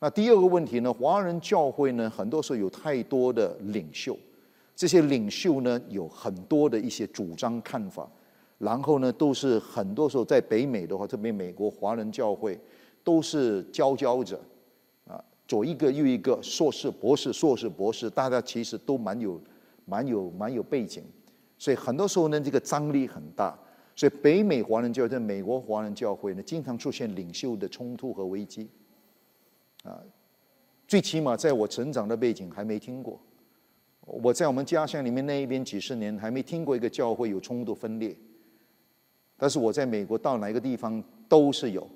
[0.00, 0.92] 那第二个问题呢？
[0.92, 4.18] 华人教会呢，很多时候有太多的领袖，
[4.76, 8.10] 这些领袖呢，有很多的一些主张看法，
[8.58, 12.58] 然后呢，都是很多时候在北美的话，特别美国华人教会
[13.02, 14.40] 都是佼佼者
[15.06, 19.40] 啊，左一个右一个，硕士、博士、硕士、博士，大家其实都蛮有、
[19.84, 21.04] 蛮有、蛮有背景。
[21.56, 23.56] 所以很多时候呢，这个张力很大。
[23.96, 28.68] 所以北美华人教、在美国华人教会呢，经常出现领袖的冲突和危机。
[29.84, 30.02] 啊，
[30.88, 33.20] 最起码在我成长的背景还没听过。
[34.06, 38.16] 我在我们家乡里面那一边几十年，还没听过一个教会有冲突分裂。
[39.36, 41.88] 但是我在美国到哪一个地方都是有。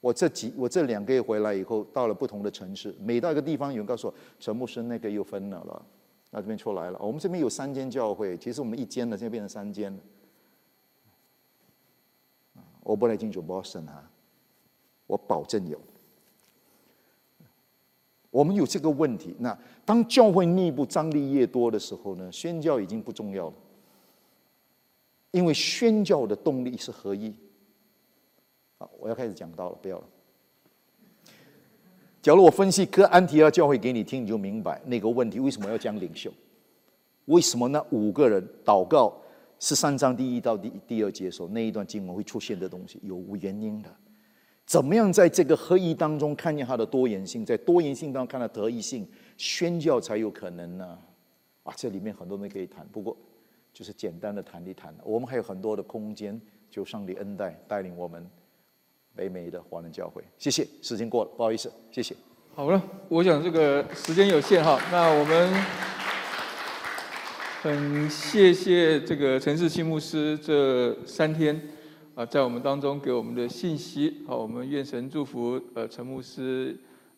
[0.00, 5.86] 我这几我这两个月回来以后，到了不同的城市，每到一个地方，有人告诉我陈牧师那个又分了了。
[6.30, 9.98] 那这边出来了，我们这边有三间教会，其实我们一间的，现在变成三间了。
[12.82, 14.10] 我不太清楚 Boston 啊，
[15.06, 15.80] 我保证有。
[18.36, 23.54] 我们有这个问题，那当教会内部张力越多的时候呢，宣教已经不重要了，
[25.30, 27.34] 因为宣教的动力是合一。
[28.76, 30.04] 好，我要开始讲到了，不要了。
[32.20, 36.30] 假如我分析哥安提阿教会给你听，你就明白那个问题为什么要讲领袖？
[37.24, 39.16] 为什么那五个人祷告
[39.58, 43.88] 是三章第一到第第二节的时候那一段经文会出现的东西有原因的？
[44.66, 50.98] 怎么样在这个合一当中看见它的多元性，在多元性当中看到得一性，宣教才有可能呢？
[51.62, 53.16] 啊，这里面很多东西可以谈，不过
[53.72, 54.94] 就是简单的谈一谈。
[55.04, 58.28] 我们还有很多的空间，就上帝恩待带领我们。
[59.14, 60.66] 北美的华人教会，谢谢。
[60.82, 62.14] 时间过了，不好意思，谢谢。
[62.54, 65.54] 好了，我想这个时间有限哈，那我们
[67.62, 71.58] 很谢谢这个陈世新牧师这三天
[72.16, 74.24] 啊，在我们当中给我们的信息。
[74.26, 76.74] 好，我们愿神祝福呃陈牧师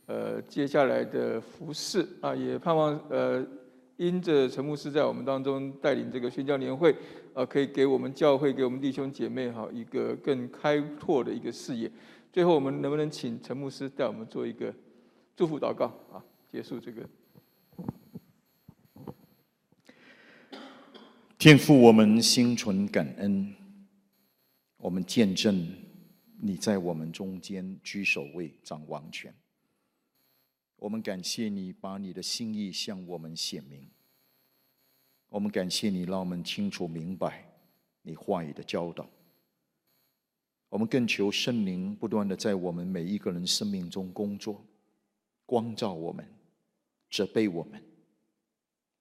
[0.06, 3.46] 呃接下来的服饰啊，也盼望呃
[3.96, 6.92] 因着陈牧师在我们当中带领这个宣教年会。
[7.34, 11.88] 呃，可以给我们教会、给我们弟兄姐妹哈一个更开拓的一个视野。
[12.32, 14.74] 最后，我们能不能请陈牧师带我们做一个
[15.36, 16.18] 祝福祷告啊？
[16.50, 17.02] 结束这个。
[21.38, 23.54] 天父，我们心存感恩，
[24.78, 25.74] 我们见证
[26.40, 29.34] 你在我们中间居首位、掌王权。
[30.76, 33.88] 我们感谢你把你的心意向我们显明。
[35.28, 37.44] 我们感谢你，让我们清楚明白
[38.02, 39.10] 你话语的教导。
[40.68, 44.64] 我们更求圣灵不断的在我们每一个人生命中工作，
[45.44, 46.24] 光照我们，
[47.10, 47.82] 责备我们，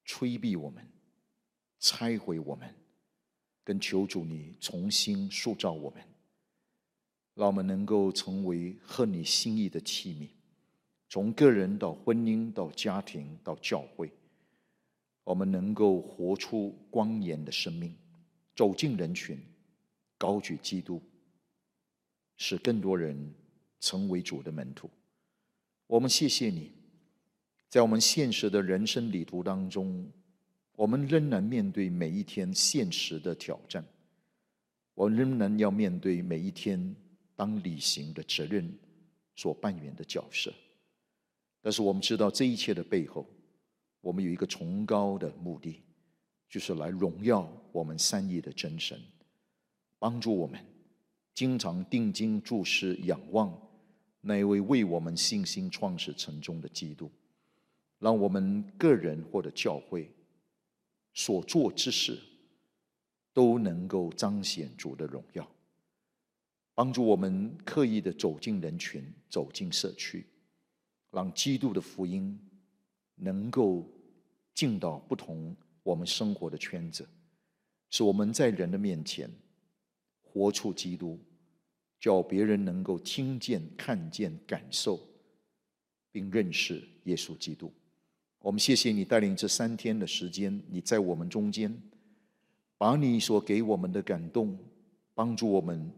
[0.04, 0.84] 催逼我们，
[1.78, 2.74] 拆毁我们，
[3.68, 6.02] 跟求主你重新塑造我们，
[7.34, 10.26] 让我们能够成为合你心意的器皿，
[11.10, 14.10] 从个人到婚姻到家庭到教会。
[15.22, 17.94] 我们能够活出光严的生命，
[18.56, 19.38] 走进人群，
[20.16, 21.02] 高举基督，
[22.38, 23.34] 使更多人
[23.80, 24.88] 成为主的门徒。
[25.86, 26.72] 我们谢谢你，
[27.68, 30.10] 在我们现实的人生旅途当中，
[30.78, 33.84] 我们仍然面对每一天现实的挑战，
[34.94, 36.94] 我仍然要面对每一天
[37.34, 38.72] 当履行的责任
[39.34, 40.54] 所扮演的角色。
[41.60, 43.26] 但是我们知道这一切的背后。
[44.00, 45.82] 我们有一个崇高的目的，
[46.48, 48.96] 就是来荣耀我们三一的真神，
[49.98, 50.64] 帮助我们
[51.34, 53.52] 经常定睛注视、仰望
[54.20, 57.10] 那一位为我们信心创始成终的基督，
[57.98, 60.08] 让我们个人或者教会
[61.18, 62.16] 所做之事
[63.32, 65.50] 都能够彰显主的荣耀。
[66.76, 70.24] 帮助我们刻意的走进人群，走进社区，
[71.10, 72.38] 让基督的福音
[73.16, 73.84] 能够
[74.54, 77.04] 进到不同我们生活的圈子，
[77.90, 79.28] 使我们在人的面前
[80.22, 81.18] 活出基督，
[81.98, 85.00] 叫别人能够听见、看见、感受，
[86.12, 87.72] 并认识耶稣基督。
[88.48, 91.70] 我们谢谢你带领这三天的时间，你在我们中间，
[92.78, 94.58] 把你所给我们的感动
[95.12, 95.92] 帮助我们。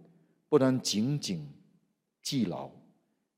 [0.49, 1.47] 不然紧紧
[2.21, 2.69] 记牢，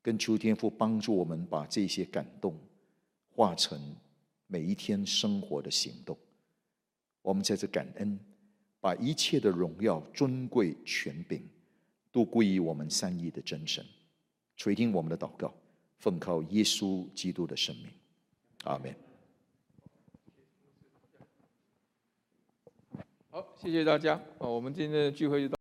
[0.00, 2.58] 跟秋天父帮助我们把这些感动
[3.28, 3.78] 化成
[4.46, 6.16] 每一天生活的行动。
[7.20, 8.18] 我们在这感恩，
[8.80, 11.46] 把一切的荣耀、尊贵、权柄
[12.10, 13.84] 都归于我们三一的真神。
[14.56, 15.52] 垂听我们的祷告，
[15.98, 17.92] 奉靠耶稣基督的生命，
[18.64, 18.94] 阿门。
[23.30, 24.20] 好，谢谢大家。
[24.38, 25.50] 哦，我们今天的聚会就到。